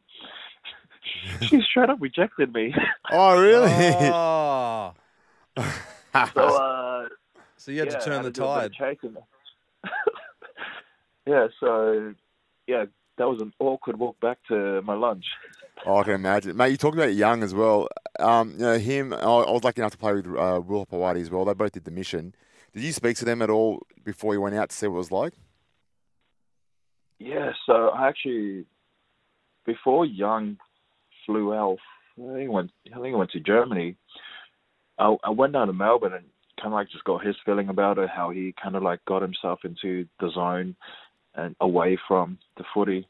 she 1.42 1.62
straight 1.62 1.90
up 1.90 2.00
rejected 2.02 2.54
me. 2.54 2.74
Oh, 3.12 3.42
really? 3.42 3.72
Oh. 4.14 4.94
so, 5.58 5.64
uh, 6.14 7.08
So 7.58 7.72
you 7.72 7.80
had 7.80 7.92
yeah, 7.92 7.98
to 7.98 8.06
turn 8.06 8.24
had 8.24 8.26
the 8.26 8.32
do 8.32 8.44
a 8.44 8.56
bit 8.60 8.66
of 8.66 8.78
tide. 8.78 8.98
chasing. 9.02 9.18
yeah, 11.26 11.48
so 11.60 12.14
yeah, 12.68 12.86
that 13.18 13.28
was 13.30 13.42
an 13.42 13.54
awkward 13.60 13.98
walk 13.98 14.20
back 14.20 14.38
to 14.50 14.82
my 14.84 14.94
lunch. 14.94 15.26
Oh, 15.86 15.98
I 15.98 16.04
can 16.04 16.14
imagine, 16.14 16.56
mate. 16.58 16.70
You 16.72 16.78
talked 16.78 16.98
about 16.98 17.14
Young 17.14 17.42
as 17.42 17.54
well. 17.54 17.88
Um, 18.20 18.52
you 18.52 18.58
know 18.60 18.78
him. 18.78 19.14
I 19.14 19.18
I 19.18 19.52
was 19.52 19.64
lucky 19.64 19.82
enough 19.82 19.94
to 19.94 19.98
play 19.98 20.14
with 20.14 20.28
uh, 20.28 20.62
Will 20.64 20.86
Hopoate 20.86 21.22
as 21.22 21.30
well. 21.32 21.46
They 21.46 21.54
both 21.54 21.72
did 21.72 21.86
the 21.86 21.92
mission. 21.92 22.36
Did 22.74 22.84
you 22.84 22.92
speak 22.92 23.18
to 23.18 23.26
them 23.26 23.42
at 23.42 23.50
all 23.50 23.86
before 24.04 24.34
you 24.34 24.42
went 24.42 24.56
out 24.56 24.70
to 24.70 24.76
see 24.76 24.88
what 24.88 24.96
it 24.96 24.98
was 24.98 25.12
like? 25.12 25.34
Yeah, 27.20 27.52
so 27.66 27.90
I 27.90 28.08
actually 28.08 28.66
before 29.66 30.06
Young 30.06 30.58
flew 31.26 31.54
out, 31.54 31.78
I 32.18 32.28
think 32.28 32.42
he 32.42 32.48
went. 32.48 32.72
I 32.96 33.00
think 33.00 33.16
went 33.16 33.32
to 33.32 33.40
Germany. 33.40 33.96
I, 34.98 35.16
I 35.24 35.30
went 35.30 35.54
down 35.54 35.68
to 35.68 35.74
Melbourne 35.74 36.14
and 36.14 36.26
kind 36.58 36.74
of 36.74 36.74
like 36.74 36.90
just 36.90 37.04
got 37.04 37.26
his 37.26 37.36
feeling 37.46 37.70
about 37.70 37.98
it, 37.98 38.10
how 38.10 38.32
he 38.32 38.54
kind 38.62 38.76
of 38.76 38.84
like 38.84 39.04
got 39.06 39.22
himself 39.22 39.60
into 39.64 40.06
the 40.20 40.30
zone 40.32 40.76
and 41.36 41.56
away 41.62 41.98
from 42.08 42.38
the 42.58 42.64
footy. 42.74 43.08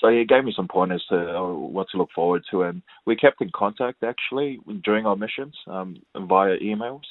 So 0.00 0.08
he 0.08 0.24
gave 0.24 0.44
me 0.44 0.52
some 0.54 0.68
pointers 0.68 1.04
to 1.08 1.36
uh, 1.36 1.52
what 1.52 1.86
to 1.90 1.98
look 1.98 2.10
forward 2.14 2.42
to, 2.50 2.62
and 2.62 2.82
we 3.06 3.16
kept 3.16 3.40
in 3.40 3.50
contact 3.54 4.02
actually 4.02 4.58
during 4.84 5.06
our 5.06 5.16
missions 5.16 5.54
um, 5.68 5.96
via 6.14 6.58
emails. 6.58 7.02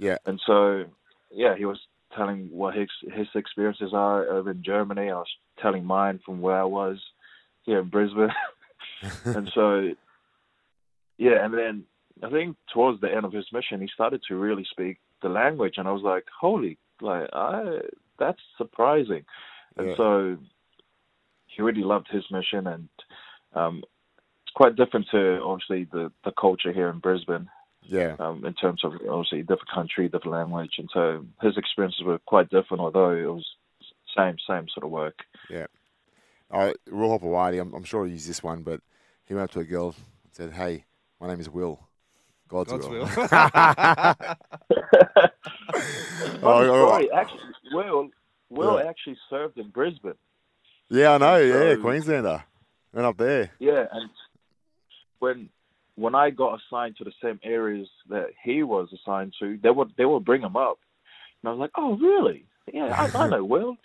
Yeah. 0.00 0.16
And 0.24 0.40
so, 0.46 0.84
yeah, 1.30 1.54
he 1.56 1.66
was 1.66 1.78
telling 2.16 2.48
what 2.50 2.74
his 2.74 2.88
his 3.12 3.28
experiences 3.34 3.90
are 3.92 4.24
over 4.24 4.50
in 4.50 4.64
Germany. 4.64 5.10
I 5.10 5.14
was 5.14 5.28
telling 5.60 5.84
mine 5.84 6.20
from 6.24 6.40
where 6.40 6.58
I 6.58 6.64
was 6.64 6.98
here 7.62 7.78
in 7.80 7.88
Brisbane, 7.88 8.30
and 9.24 9.50
so, 9.54 9.90
yeah, 11.18 11.44
and 11.44 11.52
then 11.54 11.84
I 12.22 12.30
think 12.30 12.56
towards 12.72 13.00
the 13.00 13.14
end 13.14 13.26
of 13.26 13.32
his 13.32 13.46
mission, 13.52 13.80
he 13.80 13.88
started 13.92 14.22
to 14.28 14.36
really 14.36 14.66
speak 14.70 14.96
the 15.22 15.28
language, 15.28 15.74
and 15.76 15.86
I 15.86 15.92
was 15.92 16.02
like, 16.02 16.24
holy, 16.40 16.78
like 17.02 17.28
I 17.34 17.80
that's 18.18 18.40
surprising, 18.56 19.24
and 19.76 19.88
Yeah. 19.88 19.96
so 19.96 20.38
he 21.46 21.60
really 21.62 21.82
loved 21.82 22.08
his 22.10 22.24
mission, 22.30 22.66
and 22.66 22.88
um, 23.54 23.84
it's 24.44 24.54
quite 24.54 24.76
different 24.76 25.06
to 25.10 25.42
obviously 25.42 25.84
the 25.92 26.10
the 26.24 26.32
culture 26.32 26.72
here 26.72 26.88
in 26.88 27.00
Brisbane 27.00 27.50
Yeah. 27.90 28.14
um, 28.18 28.44
in 28.46 28.54
terms 28.54 28.84
of 28.84 28.92
obviously 29.08 29.40
different 29.40 29.70
country, 29.74 30.08
different 30.08 30.32
language, 30.32 30.72
and 30.78 30.88
so 30.94 31.26
his 31.42 31.56
experiences 31.56 32.02
were 32.04 32.18
quite 32.20 32.48
different. 32.50 32.80
Although 32.80 33.10
it 33.10 33.26
was 33.26 33.44
same 34.16 34.36
same 34.48 34.66
sort 34.72 34.84
of 34.84 34.90
work. 34.90 35.18
Yeah. 35.48 35.66
Uh, 36.50 36.72
Will 36.90 37.10
Hopoate, 37.18 37.60
I'm, 37.60 37.72
I'm 37.74 37.84
sure 37.84 38.04
he 38.06 38.12
used 38.12 38.28
this 38.28 38.42
one, 38.42 38.62
but 38.62 38.80
he 39.24 39.34
went 39.34 39.44
up 39.44 39.50
to 39.52 39.60
a 39.60 39.64
girl 39.64 39.88
and 40.24 40.32
said, 40.32 40.52
"Hey, 40.52 40.84
my 41.20 41.26
name 41.28 41.40
is 41.40 41.48
Will. 41.50 41.80
God's, 42.48 42.70
God's 42.72 42.88
will." 42.88 43.06
will. 43.06 43.28
Oh, 46.42 46.42
Funny 46.42 46.66
story, 46.68 47.10
actually, 47.12 47.40
Will 47.72 48.08
Will 48.50 48.78
Yeah. 48.82 48.88
actually 48.88 49.16
served 49.28 49.58
in 49.58 49.68
Brisbane. 49.68 50.14
yeah, 50.88 51.12
I 51.14 51.18
know. 51.18 51.36
Yeah, 51.38 51.76
Queenslander. 51.76 52.42
Went 52.92 53.06
up 53.06 53.16
there. 53.16 53.50
Yeah, 53.60 53.86
and 53.92 54.10
when 55.20 55.48
when 56.00 56.14
I 56.14 56.30
got 56.30 56.58
assigned 56.60 56.96
to 56.96 57.04
the 57.04 57.12
same 57.22 57.38
areas 57.44 57.88
that 58.08 58.28
he 58.42 58.62
was 58.62 58.88
assigned 58.92 59.34
to, 59.40 59.58
they 59.62 59.70
would 59.70 59.92
they 59.96 60.04
would 60.04 60.24
bring 60.24 60.42
him 60.42 60.56
up, 60.56 60.78
and 61.42 61.48
I 61.48 61.52
was 61.52 61.60
like, 61.60 61.72
oh 61.76 61.96
really? 61.96 62.44
Yeah, 62.72 62.94
I, 63.14 63.24
I 63.24 63.28
know 63.28 63.44
Will. 63.54 63.76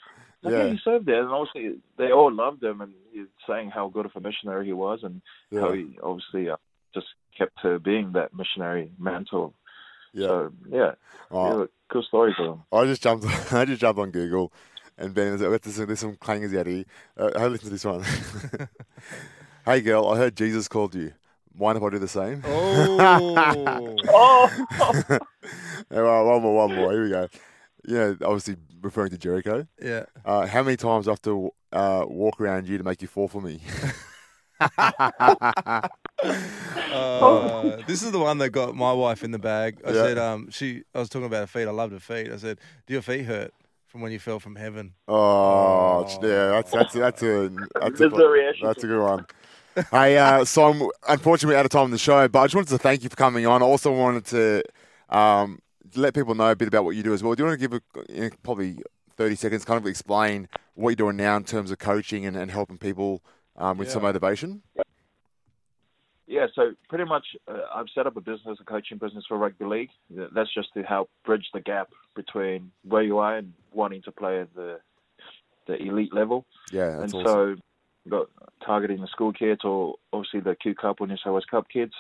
Like, 0.42 0.54
yeah. 0.54 0.66
Yeah. 0.66 0.72
he 0.72 0.80
served 0.84 1.06
there, 1.08 1.24
and 1.24 1.32
obviously 1.32 1.80
they 1.98 2.12
all 2.12 2.32
loved 2.34 2.64
him, 2.64 2.82
and 2.82 2.94
he's 3.12 3.28
saying 3.48 3.72
how 3.72 3.90
good 3.90 4.06
of 4.06 4.12
a 4.16 4.20
missionary 4.20 4.66
he 4.68 4.74
was, 4.74 5.00
and 5.04 5.22
how 5.52 5.74
he 5.74 5.98
obviously 6.04 6.50
uh, 6.50 6.58
just 6.94 7.08
kept 7.38 7.62
to 7.64 7.80
being 7.80 8.14
that 8.14 8.34
missionary 8.34 8.92
mantle. 9.00 9.54
Yeah. 10.14 10.28
So 10.28 10.52
yeah, 10.70 10.92
Oh, 11.32 11.62
yeah, 11.62 11.66
cool 11.92 12.04
stories 12.04 12.36
of 12.40 12.46
him. 12.54 12.64
I 12.72 12.86
just 12.86 13.04
jumped. 13.04 13.26
I 13.54 13.66
just 13.66 13.82
jumped 13.82 14.00
on 14.00 14.12
Google, 14.12 14.54
and 14.98 15.14
Ben, 15.14 15.38
there's 15.38 15.76
some, 15.76 15.86
there's 15.88 16.00
some 16.00 16.16
clangers 16.16 16.58
out 16.58 16.68
here. 16.68 16.86
Uh, 17.18 17.32
a 17.36 17.50
listen 17.50 17.66
to 17.66 17.74
this 17.74 17.86
one. 17.86 18.04
hey, 19.66 19.82
girl, 19.82 20.08
I 20.08 20.18
heard 20.18 20.38
Jesus 20.38 20.68
called 20.68 20.96
you. 20.96 21.12
Mind 21.58 21.78
if 21.78 21.84
I 21.84 21.90
do 21.90 22.00
the 22.00 22.08
same? 22.08 22.42
oh. 22.46 23.96
Oh, 24.08 24.50
Yeah, 25.92 26.02
one 26.22 26.42
more, 26.42 26.56
one 26.68 26.76
more. 26.76 26.92
Here 26.92 27.04
we 27.04 27.10
go. 27.10 27.28
Yeah, 27.88 28.14
obviously 28.24 28.56
referring 28.82 29.12
to 29.12 29.18
Jericho. 29.18 29.68
yeah. 29.82 30.06
Uh, 30.26 30.46
how 30.48 30.64
many 30.64 30.76
times 30.78 31.06
do 31.06 31.12
I 31.12 31.14
have 31.14 31.22
to 31.24 31.52
uh, 31.72 32.06
walk 32.08 32.40
around 32.42 32.68
you 32.68 32.78
to 32.78 32.84
make 32.84 33.02
you 33.02 33.08
fall 33.08 33.28
for 33.28 33.42
me? 33.42 33.62
Uh, 36.96 37.78
this 37.88 38.02
is 38.04 38.12
the 38.12 38.20
one 38.20 38.38
that 38.38 38.50
got 38.52 38.76
my 38.76 38.92
wife 38.94 39.24
in 39.24 39.32
the 39.32 39.40
bag. 39.40 39.82
I 39.86 39.90
Yeah. 39.92 39.96
said, 40.04 40.18
um, 40.18 40.50
she. 40.50 40.84
I 40.94 41.00
was 41.00 41.10
talking 41.10 41.26
about 41.26 41.42
her 41.42 41.48
feet. 41.48 41.68
I 41.68 41.72
loved 41.72 41.94
her 41.94 42.00
feet. 42.00 42.32
I 42.32 42.38
said, 42.38 42.60
"Do 42.88 42.94
your 42.94 43.02
feet 43.02 43.26
hurt 43.26 43.52
from 43.88 44.02
when 44.02 44.12
you 44.12 44.20
fell 44.20 44.40
from 44.40 44.56
heaven?" 44.56 44.94
Oh, 45.08 45.14
Oh. 45.14 46.20
yeah, 46.22 46.48
that's 46.48 46.72
that's 46.72 46.94
that's 46.94 47.22
a 47.24 47.50
that's 47.82 48.00
a, 48.00 48.10
that's 48.62 48.84
a 48.84 48.88
good 48.88 49.02
one. 49.02 49.26
Hey, 49.92 50.18
uh, 50.18 50.46
so 50.46 50.72
I'm 50.72 50.90
unfortunately 51.10 51.56
out 51.56 51.66
of 51.66 51.72
time 51.72 51.84
on 51.84 51.92
the 51.92 51.98
show, 51.98 52.28
but 52.28 52.40
I 52.40 52.46
just 52.46 52.56
wanted 52.56 52.70
to 52.70 52.78
thank 52.78 53.04
you 53.04 53.10
for 53.10 53.16
coming 53.16 53.46
on. 53.46 53.62
I 53.62 53.66
also 53.66 53.92
wanted 53.92 54.26
to 54.26 54.64
um, 55.10 55.60
let 55.96 56.14
people 56.14 56.36
know 56.36 56.52
a 56.52 56.56
bit 56.56 56.68
about 56.68 56.86
what 56.86 56.96
you 56.96 57.04
do 57.04 57.14
as 57.14 57.24
well. 57.24 57.34
Do 57.36 57.44
you 57.44 57.48
want 57.48 57.60
to 57.60 57.68
give 57.68 57.82
a, 57.82 58.24
in 58.24 58.32
probably 58.44 58.80
30 59.18 59.36
seconds, 59.36 59.66
kind 59.66 59.80
of 59.80 59.88
explain 59.88 60.48
what 60.76 60.90
you're 60.90 60.96
doing 60.96 61.18
now 61.18 61.38
in 61.38 61.44
terms 61.44 61.72
of 61.72 61.80
coaching 61.80 62.26
and, 62.26 62.36
and 62.36 62.52
helping 62.52 62.78
people 62.78 63.22
um, 63.58 63.78
with 63.78 63.90
some 63.90 64.02
motivation? 64.02 64.62
Yeah, 66.28 66.48
so 66.56 66.74
pretty 66.90 67.06
much 67.06 67.26
uh, 67.48 67.60
I've 67.74 67.86
set 67.94 68.08
up 68.08 68.18
a 68.18 68.22
business, 68.22 68.58
a 68.60 68.64
coaching 68.64 68.98
business 68.98 69.26
for 69.28 69.38
rugby 69.38 69.66
league. 69.66 69.90
That's 70.10 70.54
just 70.54 70.74
to 70.74 70.84
help 70.84 71.10
bridge 71.24 71.46
the 71.54 71.62
gap 71.62 71.90
between 72.16 72.72
where 72.84 73.04
you 73.04 73.20
are 73.20 73.38
and 73.38 73.54
wanting 73.72 74.02
to 74.04 74.12
play 74.12 74.42
at 74.42 74.54
the 74.56 74.80
the 75.68 75.82
elite 75.82 76.14
level. 76.14 76.46
Yeah, 76.72 76.98
that's 76.98 77.14
and 77.14 77.26
awesome. 77.26 77.58
so 77.58 77.62
got 78.10 78.28
targeting 78.66 79.02
the 79.02 79.08
school 79.08 79.34
kids 79.34 79.62
or 79.64 79.96
obviously 80.14 80.40
the 80.40 80.56
Q 80.56 80.76
Cup 80.76 80.98
or 81.00 81.08
New 81.08 81.18
South 81.18 81.34
Wales 81.34 81.46
Cup 81.50 81.68
kids. 81.72 81.94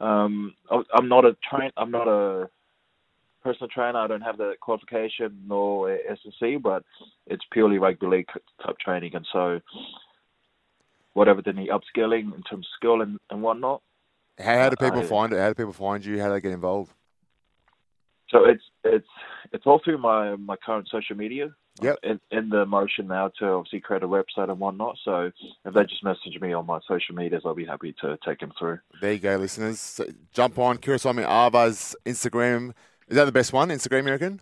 Um, 0.00 0.54
I'm 0.70 1.08
not 1.08 1.24
a 1.24 1.36
train. 1.48 1.70
I'm 1.76 1.90
not 1.90 2.06
a 2.08 2.48
personal 3.42 3.68
trainer. 3.68 3.98
I 3.98 4.06
don't 4.06 4.20
have 4.20 4.36
the 4.38 4.54
qualification 4.60 5.38
nor 5.46 5.92
a 5.92 5.98
SSC, 6.12 6.62
but 6.62 6.84
it's 7.26 7.44
purely 7.52 7.78
rugby 7.78 8.06
league 8.06 8.26
type 8.64 8.78
training, 8.78 9.14
and 9.14 9.26
so 9.32 9.60
whatever 11.14 11.42
they 11.42 11.52
need 11.52 11.70
upskilling 11.70 12.34
in 12.34 12.42
terms 12.48 12.66
of 12.66 12.76
skill 12.76 13.02
and, 13.02 13.18
and 13.30 13.42
whatnot. 13.42 13.82
how, 14.38 14.56
how 14.56 14.68
do 14.68 14.76
people 14.76 15.00
I- 15.00 15.06
find 15.06 15.32
it? 15.32 15.38
How 15.38 15.48
do 15.48 15.54
people 15.54 15.72
find 15.72 16.04
you? 16.04 16.20
How 16.20 16.28
do 16.28 16.34
they 16.34 16.40
get 16.40 16.52
involved? 16.52 16.92
So 18.30 18.44
it's 18.44 18.62
it's 18.84 19.08
it's 19.52 19.64
all 19.66 19.80
through 19.82 19.98
my 19.98 20.36
my 20.36 20.56
current 20.56 20.88
social 20.90 21.16
media. 21.16 21.48
Yep. 21.82 21.98
In, 22.02 22.20
in 22.30 22.48
the 22.48 22.66
motion 22.66 23.06
now 23.06 23.28
to 23.38 23.46
obviously 23.46 23.80
create 23.80 24.02
a 24.02 24.08
website 24.08 24.50
and 24.50 24.58
whatnot. 24.58 24.96
So 25.04 25.30
if 25.64 25.74
they 25.74 25.84
just 25.84 26.02
message 26.02 26.40
me 26.40 26.52
on 26.52 26.66
my 26.66 26.80
social 26.88 27.14
medias, 27.14 27.42
I'll 27.44 27.54
be 27.54 27.64
happy 27.64 27.94
to 28.00 28.18
take 28.24 28.40
them 28.40 28.52
through. 28.58 28.78
There 29.00 29.12
you 29.12 29.18
go, 29.18 29.36
listeners. 29.36 29.80
So 29.80 30.06
jump 30.32 30.58
on 30.58 30.78
Kirisome 30.78 31.24
Auva'a's 31.24 31.94
Instagram. 32.04 32.72
Is 33.08 33.16
that 33.16 33.24
the 33.24 33.32
best 33.32 33.52
one? 33.52 33.68
Instagram, 33.68 34.04
you 34.04 34.10
reckon? 34.10 34.40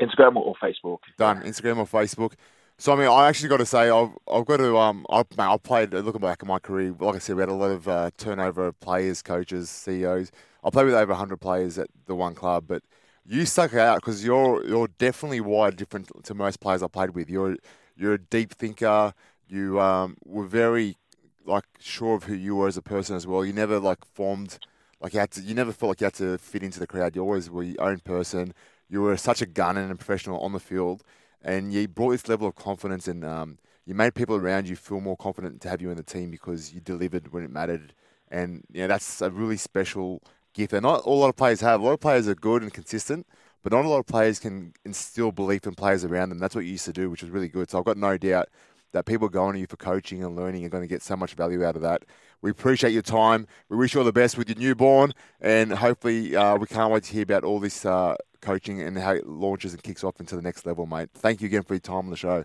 Instagram 0.00 0.36
or 0.36 0.54
Facebook. 0.62 0.98
Done. 1.16 1.42
Instagram 1.42 1.78
or 1.78 1.86
Facebook. 1.86 2.34
So 2.80 2.92
I 2.92 2.96
mean, 2.96 3.08
I 3.08 3.26
actually 3.26 3.48
got 3.48 3.56
to 3.56 3.66
say, 3.66 3.90
I've 3.90 4.10
I've 4.32 4.46
got 4.46 4.58
to 4.58 4.78
um, 4.78 5.04
I 5.10 5.24
mate, 5.36 5.44
I 5.46 5.56
played 5.56 5.92
looking 5.92 6.20
back 6.20 6.38
at 6.42 6.46
my 6.46 6.60
career. 6.60 6.94
Like 6.98 7.16
I 7.16 7.18
said, 7.18 7.34
we 7.34 7.42
had 7.42 7.48
a 7.48 7.54
lot 7.54 7.72
of 7.72 7.88
uh, 7.88 8.10
turnover 8.16 8.68
of 8.68 8.78
players, 8.78 9.20
coaches, 9.20 9.68
CEOs. 9.68 10.30
I 10.62 10.70
played 10.70 10.86
with 10.86 10.94
over 10.94 11.12
hundred 11.14 11.38
players 11.38 11.76
at 11.76 11.88
the 12.06 12.14
one 12.14 12.36
club, 12.36 12.66
but 12.68 12.84
you 13.28 13.44
stuck 13.44 13.74
out 13.74 13.96
because 13.96 14.24
you're 14.24 14.66
you're 14.66 14.88
definitely 14.98 15.40
wide 15.40 15.76
different 15.76 16.10
to 16.24 16.34
most 16.34 16.60
players 16.60 16.82
I 16.82 16.88
played 16.88 17.10
with. 17.10 17.28
You're 17.28 17.56
you're 17.96 18.14
a 18.14 18.18
deep 18.18 18.54
thinker. 18.54 19.12
you 19.48 19.80
um, 19.80 20.16
were 20.24 20.46
very 20.46 20.96
like 21.44 21.64
sure 21.78 22.14
of 22.14 22.24
who 22.24 22.34
you 22.34 22.56
were 22.56 22.68
as 22.68 22.76
a 22.76 22.82
person 22.82 23.16
as 23.16 23.26
well. 23.26 23.44
You 23.44 23.52
never 23.52 23.78
like 23.78 24.04
formed 24.04 24.58
like 25.00 25.12
you 25.14 25.20
had 25.20 25.30
to. 25.32 25.42
You 25.42 25.54
never 25.54 25.72
felt 25.72 25.90
like 25.90 26.00
you 26.00 26.06
had 26.06 26.14
to 26.14 26.38
fit 26.38 26.62
into 26.62 26.80
the 26.80 26.86
crowd. 26.86 27.14
You 27.14 27.22
always 27.22 27.50
were 27.50 27.62
your 27.62 27.82
own 27.82 28.00
person. 28.00 28.54
You 28.88 29.02
were 29.02 29.16
such 29.18 29.42
a 29.42 29.46
gun 29.46 29.76
and 29.76 29.92
a 29.92 29.96
professional 29.96 30.40
on 30.40 30.52
the 30.52 30.60
field, 30.60 31.04
and 31.42 31.72
you 31.72 31.86
brought 31.86 32.12
this 32.12 32.28
level 32.28 32.48
of 32.48 32.54
confidence 32.54 33.06
and 33.06 33.24
um, 33.24 33.58
you 33.84 33.94
made 33.94 34.14
people 34.14 34.36
around 34.36 34.68
you 34.68 34.76
feel 34.76 35.00
more 35.00 35.16
confident 35.16 35.60
to 35.62 35.68
have 35.68 35.82
you 35.82 35.90
in 35.90 35.96
the 35.96 36.02
team 36.02 36.30
because 36.30 36.72
you 36.72 36.80
delivered 36.80 37.32
when 37.32 37.44
it 37.44 37.50
mattered. 37.50 37.92
And 38.30 38.64
you 38.72 38.82
know, 38.82 38.88
that's 38.88 39.20
a 39.20 39.30
really 39.30 39.56
special 39.56 40.22
that 40.66 40.82
not 40.82 41.06
a 41.06 41.10
lot 41.10 41.28
of 41.28 41.36
players 41.36 41.60
have. 41.60 41.80
A 41.80 41.84
lot 41.84 41.92
of 41.92 42.00
players 42.00 42.28
are 42.28 42.34
good 42.34 42.62
and 42.62 42.72
consistent, 42.72 43.26
but 43.62 43.72
not 43.72 43.84
a 43.84 43.88
lot 43.88 43.98
of 43.98 44.06
players 44.06 44.38
can 44.38 44.72
instill 44.84 45.32
belief 45.32 45.66
in 45.66 45.74
players 45.74 46.04
around 46.04 46.28
them. 46.30 46.38
That's 46.38 46.54
what 46.54 46.64
you 46.64 46.72
used 46.72 46.84
to 46.86 46.92
do, 46.92 47.10
which 47.10 47.22
was 47.22 47.30
really 47.30 47.48
good. 47.48 47.70
So 47.70 47.78
I've 47.78 47.84
got 47.84 47.96
no 47.96 48.18
doubt 48.18 48.48
that 48.92 49.06
people 49.06 49.28
going 49.28 49.54
to 49.54 49.60
you 49.60 49.66
for 49.66 49.76
coaching 49.76 50.24
and 50.24 50.34
learning 50.34 50.64
are 50.64 50.68
going 50.68 50.82
to 50.82 50.88
get 50.88 51.02
so 51.02 51.16
much 51.16 51.34
value 51.34 51.64
out 51.64 51.76
of 51.76 51.82
that. 51.82 52.04
We 52.40 52.50
appreciate 52.50 52.92
your 52.92 53.02
time. 53.02 53.46
We 53.68 53.76
wish 53.76 53.94
you 53.94 54.00
all 54.00 54.06
the 54.06 54.12
best 54.12 54.38
with 54.38 54.48
your 54.48 54.58
newborn, 54.58 55.12
and 55.40 55.72
hopefully, 55.72 56.36
uh, 56.36 56.56
we 56.56 56.66
can't 56.66 56.92
wait 56.92 57.04
to 57.04 57.12
hear 57.12 57.22
about 57.24 57.44
all 57.44 57.60
this 57.60 57.84
uh, 57.84 58.14
coaching 58.40 58.80
and 58.80 58.96
how 58.96 59.12
it 59.12 59.26
launches 59.26 59.72
and 59.74 59.82
kicks 59.82 60.04
off 60.04 60.20
into 60.20 60.36
the 60.36 60.42
next 60.42 60.64
level, 60.64 60.86
mate. 60.86 61.10
Thank 61.14 61.40
you 61.40 61.46
again 61.46 61.64
for 61.64 61.74
your 61.74 61.80
time 61.80 61.96
on 61.96 62.10
the 62.10 62.16
show. 62.16 62.44